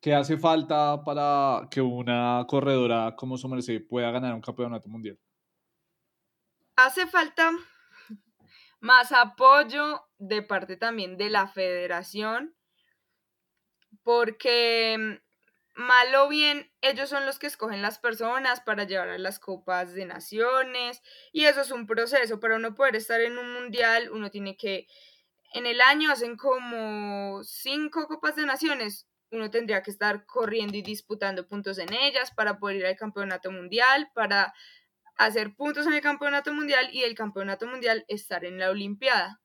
¿Qué 0.00 0.14
hace 0.14 0.38
falta 0.38 1.04
para 1.04 1.68
que 1.70 1.82
una 1.82 2.46
corredora 2.48 3.14
como 3.16 3.36
su 3.36 3.48
merced 3.48 3.86
pueda 3.86 4.10
ganar 4.10 4.32
un 4.32 4.40
campeonato 4.40 4.88
mundial? 4.88 5.18
Hace 6.76 7.06
falta 7.06 7.52
más 8.80 9.12
apoyo 9.12 10.08
de 10.16 10.40
parte 10.40 10.78
también 10.78 11.18
de 11.18 11.28
la 11.28 11.48
federación, 11.48 12.56
porque 14.02 15.20
mal 15.74 16.14
o 16.14 16.28
bien 16.28 16.72
ellos 16.80 17.10
son 17.10 17.26
los 17.26 17.38
que 17.38 17.46
escogen 17.46 17.82
las 17.82 17.98
personas 17.98 18.62
para 18.62 18.84
llevar 18.84 19.10
a 19.10 19.18
las 19.18 19.38
copas 19.38 19.92
de 19.92 20.06
naciones 20.06 21.02
y 21.30 21.44
eso 21.44 21.60
es 21.60 21.70
un 21.70 21.86
proceso, 21.86 22.40
para 22.40 22.56
uno 22.56 22.74
poder 22.74 22.96
estar 22.96 23.20
en 23.20 23.36
un 23.36 23.52
mundial 23.52 24.10
uno 24.10 24.30
tiene 24.30 24.56
que 24.56 24.86
en 25.52 25.66
el 25.66 25.80
año 25.80 26.12
hacen 26.12 26.36
como 26.36 27.42
cinco 27.44 28.06
Copas 28.06 28.36
de 28.36 28.46
Naciones. 28.46 29.06
Uno 29.30 29.50
tendría 29.50 29.82
que 29.82 29.90
estar 29.90 30.26
corriendo 30.26 30.76
y 30.76 30.82
disputando 30.82 31.46
puntos 31.46 31.78
en 31.78 31.92
ellas 31.92 32.32
para 32.32 32.58
poder 32.58 32.76
ir 32.76 32.86
al 32.86 32.96
campeonato 32.96 33.50
mundial, 33.50 34.10
para 34.14 34.52
hacer 35.16 35.54
puntos 35.54 35.86
en 35.86 35.94
el 35.94 36.00
campeonato 36.00 36.52
mundial 36.52 36.88
y 36.92 37.02
el 37.02 37.14
campeonato 37.14 37.66
mundial 37.66 38.04
estar 38.08 38.44
en 38.44 38.58
la 38.58 38.70
Olimpiada. 38.70 39.40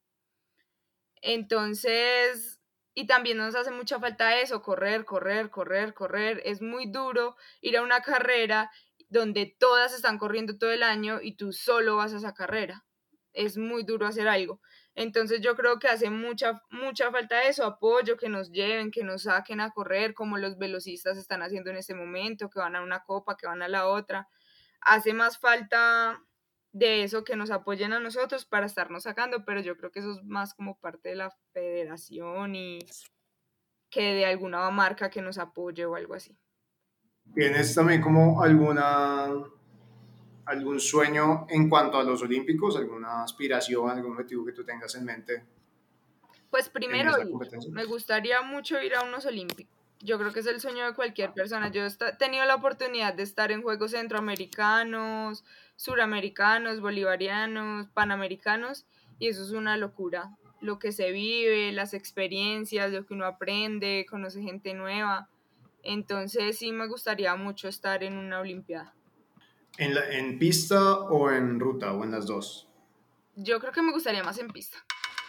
Entonces, 1.22 2.60
y 2.94 3.08
también 3.08 3.38
nos 3.38 3.56
hace 3.56 3.72
mucha 3.72 4.00
falta 4.00 4.40
eso, 4.40 4.62
correr, 4.62 5.06
correr, 5.06 5.50
correr, 5.50 5.94
correr. 5.94 6.42
Es 6.46 6.62
muy 6.62 6.86
duro 6.90 7.36
ir 7.62 7.78
a 7.78 7.82
una 7.82 8.02
carrera 8.02 8.72
donde 9.10 9.56
todas 9.60 9.94
están 9.94 10.18
corriendo 10.18 10.58
todo 10.58 10.72
el 10.72 10.84
año 10.84 11.20
y 11.22 11.36
tú 11.36 11.52
solo 11.52 11.98
vas 11.98 12.14
a 12.14 12.18
esa 12.18 12.34
carrera. 12.34 12.86
Es 13.36 13.58
muy 13.58 13.84
duro 13.84 14.08
hacer 14.08 14.28
algo. 14.28 14.60
Entonces 14.96 15.42
yo 15.42 15.56
creo 15.56 15.78
que 15.78 15.90
hace 15.90 16.10
mucha, 16.10 16.62
mucha 16.72 17.12
falta 17.12 17.44
eso, 17.44 17.66
apoyo, 17.66 18.16
que 18.18 18.30
nos 18.30 18.52
lleven, 18.52 18.92
que 18.92 19.04
nos 19.04 19.24
saquen 19.24 19.60
a 19.60 19.72
correr, 19.72 20.14
como 20.14 20.38
los 20.38 20.58
velocistas 20.58 21.18
están 21.18 21.44
haciendo 21.44 21.70
en 21.70 21.78
este 21.78 21.94
momento, 21.94 22.50
que 22.50 22.60
van 22.60 22.76
a 22.76 22.82
una 22.82 23.04
copa, 23.04 23.36
que 23.36 23.46
van 23.46 23.62
a 23.62 23.68
la 23.68 23.88
otra. 23.88 24.30
Hace 24.82 25.14
más 25.14 25.38
falta 25.38 26.22
de 26.72 27.04
eso 27.04 27.24
que 27.24 27.36
nos 27.36 27.52
apoyen 27.52 27.94
a 27.94 28.00
nosotros 28.00 28.46
para 28.46 28.66
estarnos 28.66 29.04
sacando, 29.04 29.46
pero 29.46 29.62
yo 29.62 29.78
creo 29.78 29.92
que 29.92 30.00
eso 30.00 30.12
es 30.12 30.24
más 30.24 30.54
como 30.54 30.80
parte 30.80 31.10
de 31.10 31.16
la 31.16 31.32
federación 31.52 32.56
y 32.56 32.80
que 33.90 34.14
de 34.14 34.26
alguna 34.26 34.70
marca 34.72 35.10
que 35.10 35.22
nos 35.22 35.38
apoye 35.38 35.86
o 35.86 35.96
algo 35.96 36.16
así. 36.16 36.38
¿Tienes 37.34 37.74
también 37.74 38.02
como 38.02 38.42
alguna 38.42 39.30
algún 40.46 40.80
sueño 40.80 41.46
en 41.50 41.70
cuanto 41.70 41.98
a 41.98 42.04
los 42.04 42.22
Olímpicos, 42.22 42.78
alguna 42.78 43.24
aspiración, 43.24 43.90
algún 43.90 44.14
objetivo 44.14 44.46
que 44.46 44.52
tú 44.52 44.64
tengas 44.64 44.96
en 44.96 45.06
mente? 45.06 45.44
Pues 46.50 46.70
primero, 46.70 47.12
me 47.72 47.86
gustaría 47.86 48.42
mucho 48.42 48.82
ir 48.82 48.96
a 48.96 49.04
unos 49.04 49.26
Olímpicos. 49.26 49.76
Yo 50.00 50.20
creo 50.20 50.32
que 50.32 50.42
es 50.42 50.46
el 50.46 50.60
sueño 50.60 50.86
de 50.86 50.94
cualquier 50.94 51.34
persona. 51.34 51.72
Yo 51.72 51.84
he 51.84 51.90
tenido 52.18 52.46
la 52.46 52.56
oportunidad 52.56 53.14
de 53.14 53.24
estar 53.24 53.52
en 53.52 53.62
Juegos 53.62 53.92
Centroamericanos, 53.92 55.44
Suramericanos, 55.78 56.80
Bolivarianos, 56.80 57.88
Panamericanos, 57.90 58.86
y 59.20 59.30
eso 59.30 59.44
es 59.44 59.52
una 59.52 59.78
locura. 59.78 60.36
Lo 60.62 60.80
que 60.80 60.92
se 60.92 61.12
vive, 61.12 61.72
las 61.72 61.94
experiencias, 61.94 62.92
lo 62.92 63.06
que 63.06 63.14
uno 63.14 63.26
aprende, 63.26 64.06
conoce 64.10 64.42
gente 64.42 64.74
nueva. 64.74 65.30
Entonces 65.82 66.58
sí 66.58 66.72
me 66.72 66.88
gustaría 66.88 67.36
mucho 67.36 67.68
estar 67.68 68.04
en 68.04 68.18
una 68.18 68.40
Olimpiada. 68.40 68.94
¿En, 69.78 69.94
¿En 69.98 70.40
pista 70.40 71.00
o 71.00 71.30
en 71.30 71.60
ruta 71.60 71.92
o 71.92 72.06
en 72.06 72.12
las 72.12 72.26
dos? 72.26 72.66
Yo 73.36 73.60
creo 73.60 73.74
que 73.74 73.82
me 73.82 73.92
gustaría 73.92 74.24
más 74.24 74.38
en 74.38 74.48
pista. 74.48 74.78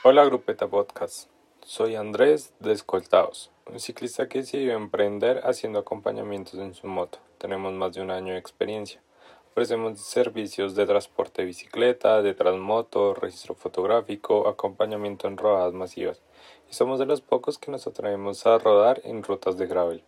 Hola 0.05 0.25
Grupeta 0.25 0.69
Podcast, 0.69 1.29
soy 1.63 1.97
Andrés 1.97 2.53
de 2.61 2.73
Escoltados, 2.73 3.51
un 3.67 3.81
ciclista 3.81 4.29
que 4.29 4.39
decidió 4.39 4.75
emprender 4.75 5.41
haciendo 5.43 5.81
acompañamientos 5.81 6.55
en 6.61 6.75
su 6.75 6.87
moto. 6.87 7.19
Tenemos 7.39 7.73
más 7.73 7.95
de 7.95 8.03
un 8.03 8.13
año 8.13 8.35
de 8.35 8.39
experiencia. 8.39 9.03
Ofrecemos 9.51 9.99
servicios 9.99 10.77
de 10.77 10.87
transporte 10.87 11.43
de 11.43 11.47
bicicleta, 11.47 12.23
de 12.23 12.35
transmoto, 12.35 13.15
registro 13.15 13.57
fotográfico, 13.57 14.47
acompañamiento 14.47 15.27
en 15.27 15.39
rodadas 15.39 15.73
masivas. 15.73 16.23
Y 16.71 16.75
somos 16.75 17.01
de 17.01 17.07
los 17.07 17.21
pocos 17.21 17.59
que 17.59 17.73
nos 17.73 17.89
atrevemos 17.89 18.47
a 18.47 18.59
rodar 18.59 19.01
en 19.03 19.25
rutas 19.25 19.59
de 19.59 19.67
gravel. 19.67 20.05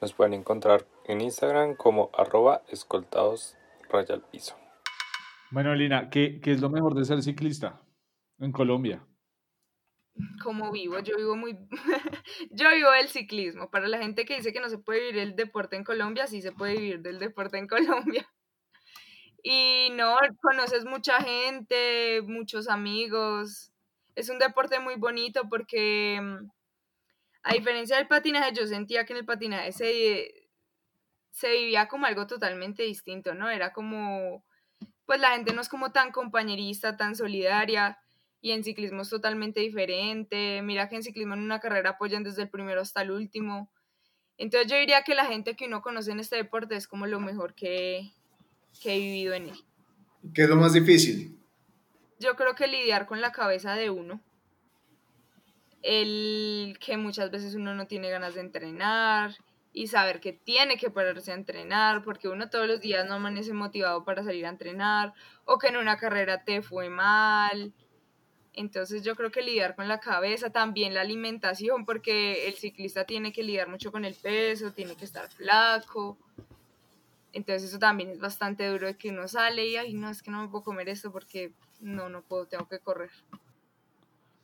Nos 0.00 0.14
pueden 0.14 0.32
encontrar 0.32 0.86
en 1.04 1.20
Instagram 1.20 1.76
como 1.76 2.10
arroba 2.14 2.62
escoltados 2.68 3.56
raya 3.90 4.14
al 4.14 4.22
piso. 4.22 4.56
Bueno, 5.50 5.74
Lina, 5.74 6.08
¿qué, 6.08 6.40
¿qué, 6.40 6.52
es 6.52 6.60
lo 6.60 6.70
mejor 6.70 6.94
de 6.94 7.04
ser 7.04 7.22
ciclista 7.22 7.80
en 8.38 8.50
Colombia? 8.50 9.04
Como 10.42 10.72
vivo, 10.72 10.98
yo 11.00 11.16
vivo 11.16 11.36
muy, 11.36 11.58
yo 12.50 12.70
vivo 12.70 12.92
el 12.94 13.08
ciclismo. 13.08 13.70
Para 13.70 13.88
la 13.88 13.98
gente 13.98 14.24
que 14.24 14.36
dice 14.36 14.52
que 14.52 14.60
no 14.60 14.70
se 14.70 14.78
puede 14.78 15.00
vivir 15.00 15.18
el 15.18 15.36
deporte 15.36 15.76
en 15.76 15.84
Colombia, 15.84 16.26
sí 16.26 16.40
se 16.40 16.52
puede 16.52 16.76
vivir 16.76 17.00
del 17.00 17.18
deporte 17.18 17.58
en 17.58 17.68
Colombia. 17.68 18.26
Y 19.42 19.90
no, 19.92 20.16
conoces 20.40 20.84
mucha 20.84 21.20
gente, 21.20 22.22
muchos 22.22 22.68
amigos. 22.68 23.72
Es 24.14 24.30
un 24.30 24.38
deporte 24.38 24.80
muy 24.80 24.96
bonito 24.96 25.48
porque 25.48 26.20
mm, 26.22 26.50
a 27.42 27.54
diferencia 27.54 27.96
del 27.96 28.08
patinaje, 28.08 28.52
yo 28.54 28.66
sentía 28.66 29.04
que 29.04 29.12
en 29.12 29.20
el 29.20 29.24
patinaje 29.24 29.72
se, 29.72 30.48
se 31.30 31.50
vivía 31.52 31.88
como 31.88 32.06
algo 32.06 32.26
totalmente 32.26 32.82
distinto, 32.82 33.34
¿no? 33.34 33.48
Era 33.48 33.72
como, 33.72 34.44
pues 35.06 35.20
la 35.20 35.30
gente 35.30 35.52
no 35.52 35.60
es 35.60 35.68
como 35.68 35.92
tan 35.92 36.12
compañerista, 36.12 36.96
tan 36.96 37.16
solidaria, 37.16 37.98
y 38.42 38.52
en 38.52 38.64
ciclismo 38.64 39.02
es 39.02 39.10
totalmente 39.10 39.60
diferente. 39.60 40.62
Mira 40.62 40.88
que 40.88 40.96
en 40.96 41.02
ciclismo 41.02 41.34
en 41.34 41.40
una 41.40 41.60
carrera 41.60 41.90
apoyan 41.90 42.24
desde 42.24 42.42
el 42.42 42.50
primero 42.50 42.80
hasta 42.80 43.02
el 43.02 43.10
último. 43.10 43.70
Entonces 44.38 44.70
yo 44.70 44.78
diría 44.78 45.02
que 45.02 45.14
la 45.14 45.26
gente 45.26 45.56
que 45.56 45.66
uno 45.66 45.82
conoce 45.82 46.12
en 46.12 46.20
este 46.20 46.36
deporte 46.36 46.76
es 46.76 46.88
como 46.88 47.06
lo 47.06 47.20
mejor 47.20 47.54
que, 47.54 48.10
que 48.82 48.94
he 48.94 48.98
vivido 48.98 49.34
en 49.34 49.50
él. 49.50 49.58
¿Qué 50.34 50.42
es 50.42 50.48
lo 50.48 50.56
más 50.56 50.72
difícil? 50.72 51.38
Yo 52.18 52.36
creo 52.36 52.54
que 52.54 52.66
lidiar 52.66 53.06
con 53.06 53.20
la 53.20 53.32
cabeza 53.32 53.74
de 53.74 53.90
uno 53.90 54.22
el 55.82 56.78
que 56.84 56.96
muchas 56.96 57.30
veces 57.30 57.54
uno 57.54 57.74
no 57.74 57.86
tiene 57.86 58.10
ganas 58.10 58.34
de 58.34 58.40
entrenar 58.40 59.36
y 59.72 59.86
saber 59.86 60.20
que 60.20 60.32
tiene 60.32 60.76
que 60.76 60.90
pararse 60.90 61.32
a 61.32 61.36
entrenar 61.36 62.02
porque 62.02 62.28
uno 62.28 62.50
todos 62.50 62.66
los 62.66 62.80
días 62.80 63.06
no 63.06 63.14
amanece 63.14 63.52
motivado 63.52 64.04
para 64.04 64.24
salir 64.24 64.46
a 64.46 64.50
entrenar 64.50 65.14
o 65.44 65.58
que 65.58 65.68
en 65.68 65.76
una 65.76 65.96
carrera 65.96 66.44
te 66.44 66.62
fue 66.62 66.88
mal. 66.90 67.72
Entonces 68.52 69.04
yo 69.04 69.14
creo 69.14 69.30
que 69.30 69.42
lidiar 69.42 69.76
con 69.76 69.86
la 69.86 70.00
cabeza, 70.00 70.50
también 70.50 70.92
la 70.92 71.02
alimentación, 71.02 71.86
porque 71.86 72.48
el 72.48 72.54
ciclista 72.54 73.04
tiene 73.04 73.32
que 73.32 73.44
lidiar 73.44 73.68
mucho 73.68 73.92
con 73.92 74.04
el 74.04 74.14
peso, 74.14 74.72
tiene 74.72 74.96
que 74.96 75.04
estar 75.04 75.28
flaco. 75.30 76.18
Entonces 77.32 77.70
eso 77.70 77.78
también 77.78 78.10
es 78.10 78.18
bastante 78.18 78.66
duro 78.66 78.88
de 78.88 78.96
que 78.96 79.10
uno 79.10 79.28
sale 79.28 79.66
y, 79.66 79.76
ay, 79.76 79.94
no, 79.94 80.10
es 80.10 80.20
que 80.20 80.32
no 80.32 80.42
me 80.42 80.48
puedo 80.48 80.64
comer 80.64 80.88
esto 80.88 81.12
porque 81.12 81.52
no, 81.78 82.08
no 82.08 82.22
puedo, 82.22 82.46
tengo 82.46 82.66
que 82.66 82.80
correr. 82.80 83.10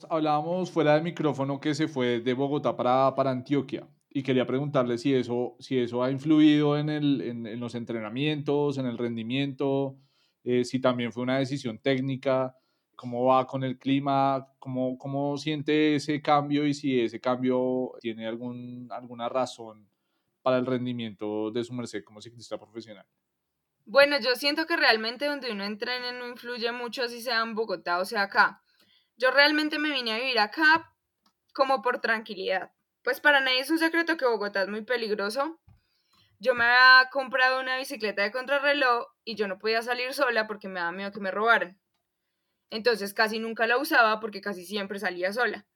Hablábamos 0.08 0.70
fuera 0.70 0.94
de 0.94 1.02
micrófono 1.02 1.58
que 1.58 1.74
se 1.74 1.88
fue 1.88 2.20
de 2.20 2.34
Bogotá 2.34 2.76
para, 2.76 3.14
para 3.14 3.30
Antioquia 3.30 3.86
y 4.10 4.22
quería 4.22 4.46
preguntarle 4.46 4.96
si 4.98 5.14
eso, 5.14 5.56
si 5.58 5.78
eso 5.78 6.02
ha 6.02 6.10
influido 6.10 6.78
en, 6.78 6.88
el, 6.88 7.20
en, 7.20 7.60
los 7.60 7.74
entrenamientos, 7.74 8.78
en 8.78 8.86
el 8.86 8.96
rendimiento, 8.96 9.98
eh, 10.42 10.64
si 10.64 10.80
también 10.80 11.12
fue 11.12 11.22
una 11.22 11.38
decisión 11.38 11.78
técnica, 11.78 12.56
cómo 12.94 13.26
va 13.26 13.46
con 13.46 13.62
el 13.62 13.78
clima, 13.78 14.48
cómo, 14.58 14.96
cómo 14.96 15.36
siente 15.36 15.96
ese 15.96 16.22
cambio 16.22 16.66
y 16.66 16.72
si 16.72 16.98
ese 16.98 17.20
cambio 17.20 17.92
tiene 18.00 18.26
algún, 18.26 18.88
alguna 18.90 19.28
razón 19.28 19.86
para 20.40 20.58
el 20.58 20.64
rendimiento 20.64 21.50
de 21.50 21.62
su 21.62 21.74
merced 21.74 22.02
como 22.02 22.22
ciclista 22.22 22.56
profesional. 22.56 23.04
Bueno, 23.84 24.18
yo 24.18 24.34
siento 24.34 24.66
que 24.66 24.76
realmente 24.76 25.26
donde 25.26 25.52
uno 25.52 25.64
entrene 25.64 26.12
no 26.12 26.26
influye 26.26 26.72
mucho 26.72 27.06
si 27.08 27.20
sea 27.20 27.42
en 27.42 27.54
Bogotá 27.54 27.98
o 27.98 28.04
sea 28.04 28.22
acá. 28.22 28.62
Yo 29.16 29.30
realmente 29.30 29.78
me 29.78 29.90
vine 29.90 30.12
a 30.12 30.18
vivir 30.18 30.38
acá 30.38 30.92
como 31.54 31.80
por 31.80 32.00
tranquilidad. 32.00 32.70
Pues 33.02 33.20
para 33.20 33.40
nadie 33.40 33.60
es 33.60 33.70
un 33.70 33.78
secreto 33.78 34.16
que 34.16 34.26
Bogotá 34.26 34.62
es 34.62 34.68
muy 34.68 34.82
peligroso. 34.82 35.58
Yo 36.38 36.54
me 36.54 36.64
había 36.64 37.08
comprado 37.10 37.60
una 37.60 37.78
bicicleta 37.78 38.22
de 38.22 38.30
contrarreloj 38.30 39.06
y 39.24 39.36
yo 39.36 39.48
no 39.48 39.58
podía 39.58 39.80
salir 39.80 40.12
sola 40.12 40.46
porque 40.46 40.68
me 40.68 40.80
daba 40.80 40.92
miedo 40.92 41.12
que 41.12 41.20
me 41.20 41.30
robaran. 41.30 41.80
Entonces 42.68 43.14
casi 43.14 43.38
nunca 43.38 43.66
la 43.66 43.78
usaba 43.78 44.20
porque 44.20 44.42
casi 44.42 44.66
siempre 44.66 44.98
salía 44.98 45.32
sola. 45.32 45.66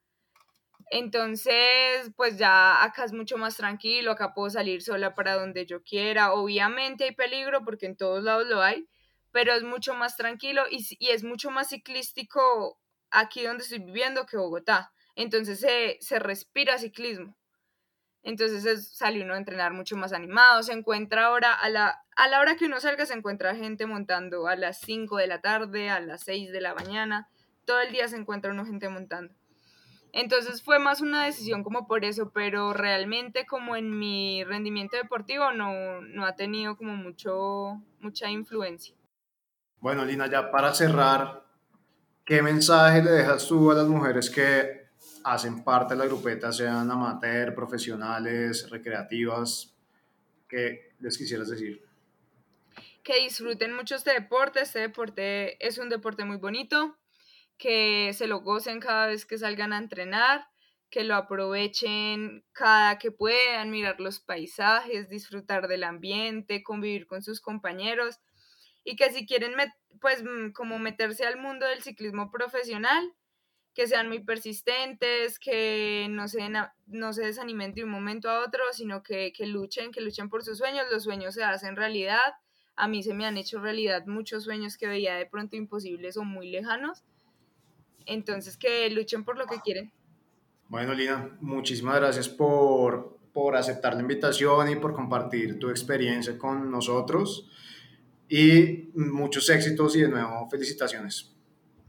Entonces, 0.90 2.10
pues 2.16 2.36
ya 2.36 2.82
acá 2.82 3.04
es 3.04 3.12
mucho 3.12 3.38
más 3.38 3.56
tranquilo, 3.56 4.10
acá 4.10 4.34
puedo 4.34 4.50
salir 4.50 4.82
sola 4.82 5.14
para 5.14 5.36
donde 5.36 5.64
yo 5.64 5.82
quiera. 5.82 6.32
Obviamente 6.32 7.04
hay 7.04 7.14
peligro 7.14 7.64
porque 7.64 7.86
en 7.86 7.96
todos 7.96 8.24
lados 8.24 8.46
lo 8.48 8.60
hay, 8.60 8.88
pero 9.30 9.54
es 9.54 9.62
mucho 9.62 9.94
más 9.94 10.16
tranquilo 10.16 10.64
y, 10.70 10.84
y 10.98 11.10
es 11.10 11.22
mucho 11.22 11.50
más 11.50 11.68
ciclístico 11.68 12.78
aquí 13.10 13.44
donde 13.44 13.64
estoy 13.64 13.78
viviendo 13.80 14.26
que 14.26 14.36
Bogotá. 14.36 14.92
Entonces 15.16 15.60
se, 15.60 16.18
respira 16.18 16.78
ciclismo. 16.78 17.36
Entonces 18.22 18.64
es, 18.66 18.94
sale 18.96 19.22
uno 19.22 19.34
a 19.34 19.38
entrenar 19.38 19.72
mucho 19.72 19.96
más 19.96 20.12
animado, 20.12 20.62
se 20.62 20.72
encuentra 20.72 21.26
ahora, 21.26 21.54
a 21.54 21.68
la, 21.70 22.04
a 22.16 22.28
la 22.28 22.40
hora 22.40 22.56
que 22.56 22.66
uno 22.66 22.78
salga, 22.78 23.06
se 23.06 23.14
encuentra 23.14 23.54
gente 23.54 23.86
montando 23.86 24.46
a 24.46 24.56
las 24.56 24.80
5 24.80 25.16
de 25.16 25.26
la 25.26 25.40
tarde, 25.40 25.88
a 25.88 26.00
las 26.00 26.22
6 26.24 26.52
de 26.52 26.60
la 26.60 26.74
mañana, 26.74 27.28
todo 27.64 27.80
el 27.80 27.92
día 27.92 28.08
se 28.08 28.16
encuentra 28.16 28.52
uno 28.52 28.66
gente 28.66 28.88
montando. 28.90 29.34
Entonces 30.12 30.62
fue 30.62 30.78
más 30.78 31.00
una 31.00 31.24
decisión 31.24 31.62
como 31.62 31.86
por 31.86 32.04
eso, 32.04 32.30
pero 32.30 32.72
realmente 32.72 33.46
como 33.46 33.76
en 33.76 33.98
mi 33.98 34.44
rendimiento 34.44 34.96
deportivo 34.96 35.52
no, 35.52 36.00
no 36.00 36.26
ha 36.26 36.34
tenido 36.34 36.76
como 36.76 36.94
mucho, 36.96 37.80
mucha 38.00 38.28
influencia. 38.28 38.94
Bueno, 39.78 40.04
Lina, 40.04 40.26
ya 40.26 40.50
para 40.50 40.74
cerrar, 40.74 41.44
¿Qué 42.30 42.42
mensaje 42.42 43.02
le 43.02 43.10
dejas 43.10 43.48
tú 43.48 43.72
a 43.72 43.74
las 43.74 43.88
mujeres 43.88 44.30
que 44.30 44.86
hacen 45.24 45.64
parte 45.64 45.94
de 45.94 45.98
la 45.98 46.06
grupeta, 46.06 46.52
sean 46.52 46.88
amateur, 46.88 47.52
profesionales, 47.56 48.70
recreativas? 48.70 49.74
¿Qué 50.48 50.92
les 51.00 51.18
quisieras 51.18 51.48
decir? 51.48 51.84
Que 53.02 53.18
disfruten 53.24 53.74
mucho 53.74 53.96
este 53.96 54.12
deporte. 54.12 54.60
Este 54.60 54.78
deporte 54.78 55.56
es 55.58 55.78
un 55.78 55.88
deporte 55.88 56.24
muy 56.24 56.36
bonito, 56.36 56.96
que 57.58 58.12
se 58.14 58.28
lo 58.28 58.42
gocen 58.42 58.78
cada 58.78 59.08
vez 59.08 59.26
que 59.26 59.36
salgan 59.36 59.72
a 59.72 59.78
entrenar, 59.78 60.46
que 60.88 61.02
lo 61.02 61.16
aprovechen 61.16 62.44
cada 62.52 63.00
que 63.00 63.10
puedan, 63.10 63.72
mirar 63.72 63.98
los 63.98 64.20
paisajes, 64.20 65.08
disfrutar 65.08 65.66
del 65.66 65.82
ambiente, 65.82 66.62
convivir 66.62 67.08
con 67.08 67.24
sus 67.24 67.40
compañeros 67.40 68.20
y 68.84 68.96
que 68.96 69.10
si 69.10 69.26
quieren 69.26 69.52
pues 70.00 70.22
mm, 70.22 70.52
como 70.52 70.78
meterse 70.78 71.26
al 71.26 71.38
mundo 71.38 71.66
del 71.66 71.82
ciclismo 71.82 72.30
profesional, 72.30 73.14
que 73.74 73.86
sean 73.86 74.08
muy 74.08 74.20
persistentes, 74.20 75.38
que 75.38 76.06
no 76.10 76.28
se, 76.28 76.40
no 76.86 77.12
se 77.12 77.24
desanimen 77.24 77.72
de 77.72 77.84
un 77.84 77.90
momento 77.90 78.28
a 78.28 78.44
otro, 78.44 78.64
sino 78.72 79.02
que, 79.02 79.32
que 79.32 79.46
luchen, 79.46 79.92
que 79.92 80.00
luchen 80.00 80.28
por 80.28 80.42
sus 80.42 80.58
sueños, 80.58 80.86
los 80.90 81.04
sueños 81.04 81.34
se 81.34 81.44
hacen 81.44 81.76
realidad, 81.76 82.34
a 82.76 82.88
mí 82.88 83.02
se 83.02 83.14
me 83.14 83.26
han 83.26 83.36
hecho 83.36 83.60
realidad 83.60 84.06
muchos 84.06 84.44
sueños 84.44 84.76
que 84.76 84.88
veía 84.88 85.14
de 85.14 85.26
pronto 85.26 85.56
imposibles 85.56 86.16
o 86.16 86.24
muy 86.24 86.50
lejanos, 86.50 87.04
entonces 88.06 88.56
que 88.56 88.90
luchen 88.90 89.24
por 89.24 89.38
lo 89.38 89.46
que 89.46 89.60
quieren. 89.60 89.92
Bueno, 90.68 90.94
Lina, 90.94 91.36
muchísimas 91.40 91.96
gracias 91.96 92.28
por, 92.28 93.18
por 93.32 93.56
aceptar 93.56 93.94
la 93.94 94.00
invitación 94.00 94.70
y 94.70 94.76
por 94.76 94.94
compartir 94.94 95.58
tu 95.58 95.68
experiencia 95.68 96.38
con 96.38 96.70
nosotros. 96.70 97.50
Y 98.30 98.90
muchos 98.94 99.50
éxitos 99.50 99.96
y 99.96 100.02
de 100.02 100.08
nuevo 100.08 100.48
felicitaciones. 100.48 101.32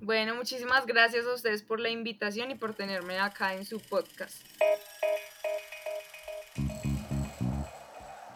Bueno, 0.01 0.33
muchísimas 0.33 0.87
gracias 0.87 1.27
a 1.27 1.33
ustedes 1.35 1.61
por 1.61 1.79
la 1.79 1.89
invitación 1.89 2.49
y 2.49 2.55
por 2.55 2.73
tenerme 2.73 3.19
acá 3.19 3.53
en 3.53 3.63
su 3.63 3.79
podcast. 3.79 4.41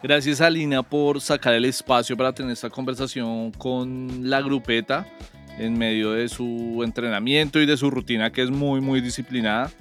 Gracias 0.00 0.40
a 0.40 0.48
Lina 0.48 0.84
por 0.84 1.20
sacar 1.20 1.54
el 1.54 1.64
espacio 1.64 2.16
para 2.16 2.32
tener 2.32 2.52
esta 2.52 2.70
conversación 2.70 3.50
con 3.50 4.30
la 4.30 4.40
grupeta 4.40 5.04
en 5.58 5.76
medio 5.76 6.12
de 6.12 6.28
su 6.28 6.82
entrenamiento 6.84 7.60
y 7.60 7.66
de 7.66 7.76
su 7.76 7.90
rutina 7.90 8.30
que 8.30 8.42
es 8.42 8.50
muy, 8.50 8.80
muy 8.80 9.00
disciplinada 9.00 9.72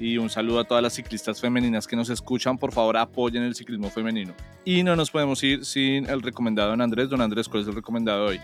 y 0.00 0.16
un 0.16 0.30
saludo 0.30 0.60
a 0.60 0.64
todas 0.64 0.82
las 0.82 0.94
ciclistas 0.94 1.38
femeninas 1.40 1.86
que 1.86 1.94
nos 1.94 2.08
escuchan. 2.08 2.56
Por 2.56 2.72
favor, 2.72 2.96
apoyen 2.96 3.42
el 3.42 3.54
ciclismo 3.54 3.90
femenino. 3.90 4.32
Y 4.64 4.82
no 4.82 4.96
nos 4.96 5.10
podemos 5.10 5.42
ir 5.44 5.64
sin 5.64 6.08
el 6.08 6.22
recomendado 6.22 6.70
don 6.70 6.80
Andrés. 6.80 7.10
Don 7.10 7.20
Andrés, 7.20 7.48
¿cuál 7.48 7.62
es 7.62 7.68
el 7.68 7.74
recomendado 7.74 8.26
hoy? 8.26 8.40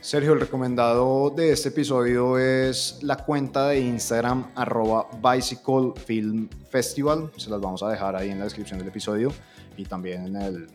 Sergio, 0.00 0.32
el 0.32 0.40
recomendado 0.40 1.30
de 1.30 1.52
este 1.52 1.70
episodio 1.70 2.38
es 2.38 3.00
la 3.02 3.16
cuenta 3.16 3.68
de 3.68 3.80
Instagram 3.80 4.52
arroba 4.54 5.08
Bicycle 5.20 5.92
Film 6.06 6.48
Festival. 6.70 7.30
Se 7.36 7.50
las 7.50 7.60
vamos 7.60 7.82
a 7.82 7.90
dejar 7.90 8.14
ahí 8.14 8.30
en 8.30 8.38
la 8.38 8.44
descripción 8.44 8.78
del 8.78 8.88
episodio 8.88 9.32
y 9.76 9.84
también 9.84 10.26
en, 10.26 10.36
el, 10.36 10.66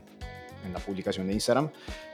en 0.66 0.74
la 0.74 0.80
publicación 0.80 1.28
de 1.28 1.34
Instagram, 1.34 1.70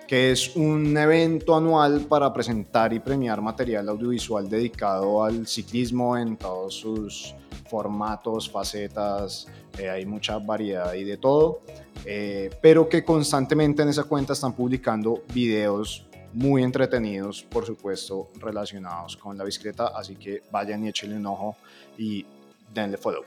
que 0.08 0.32
es 0.32 0.56
un 0.56 0.95
evento 0.95 1.56
anual 1.56 2.02
para 2.02 2.32
presentar 2.32 2.93
y 2.93 2.99
premiar 2.99 3.41
material 3.41 3.89
audiovisual 3.89 4.49
dedicado 4.49 5.23
al 5.23 5.47
ciclismo 5.47 6.17
en 6.17 6.38
todos 6.38 6.76
sus 6.76 7.36
formatos, 7.65 8.49
facetas, 8.49 9.47
eh, 9.78 9.89
hay 9.89 10.06
mucha 10.06 10.38
variedad 10.38 10.93
y 10.93 11.04
de 11.04 11.17
todo, 11.17 11.62
eh, 12.06 12.49
pero 12.62 12.88
que 12.89 13.04
constantemente 13.04 13.82
en 13.82 13.89
esa 13.89 14.04
cuenta 14.04 14.34
están 14.34 14.54
publicando 14.54 15.23
videos 15.34 16.06
muy 16.34 16.63
entretenidos, 16.63 17.43
por 17.43 17.65
supuesto, 17.65 18.30
relacionados 18.39 19.15
con 19.17 19.38
la 19.38 19.43
bicicleta, 19.43 19.88
así 19.95 20.15
que 20.15 20.41
vayan 20.52 20.84
y 20.84 20.89
échenle 20.89 21.15
un 21.17 21.26
ojo 21.28 21.56
y 21.97 22.26
denle 22.73 22.97
follow. 22.97 23.23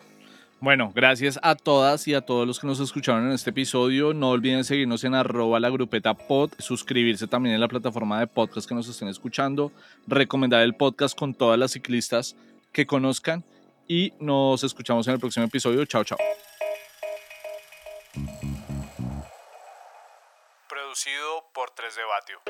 Bueno, 0.58 0.90
gracias 0.94 1.38
a 1.42 1.54
todas 1.54 2.08
y 2.08 2.14
a 2.14 2.22
todos 2.22 2.46
los 2.46 2.58
que 2.58 2.66
nos 2.66 2.80
escucharon 2.80 3.26
en 3.26 3.32
este 3.32 3.50
episodio. 3.50 4.14
No 4.14 4.30
olviden 4.30 4.64
seguirnos 4.64 5.04
en 5.04 5.14
arroba 5.14 5.60
la 5.60 5.68
grupeta 5.68 6.14
pod, 6.14 6.50
suscribirse 6.58 7.26
también 7.26 7.54
en 7.54 7.60
la 7.60 7.68
plataforma 7.68 8.18
de 8.18 8.26
podcast 8.26 8.66
que 8.66 8.74
nos 8.74 8.88
estén 8.88 9.08
escuchando, 9.08 9.70
recomendar 10.06 10.62
el 10.62 10.74
podcast 10.74 11.16
con 11.16 11.34
todas 11.34 11.58
las 11.58 11.72
ciclistas 11.72 12.36
que 12.72 12.86
conozcan 12.86 13.44
y 13.88 14.12
nos 14.20 14.62
escuchamos 14.64 15.06
en 15.08 15.14
el 15.14 15.20
próximo 15.20 15.46
episodio. 15.46 15.84
Chao, 15.84 16.04
chao. 16.04 16.18
Producido 20.68 21.44
por 21.52 21.70
3 21.70 21.96
de 21.96 22.02
Batio. 22.04 22.40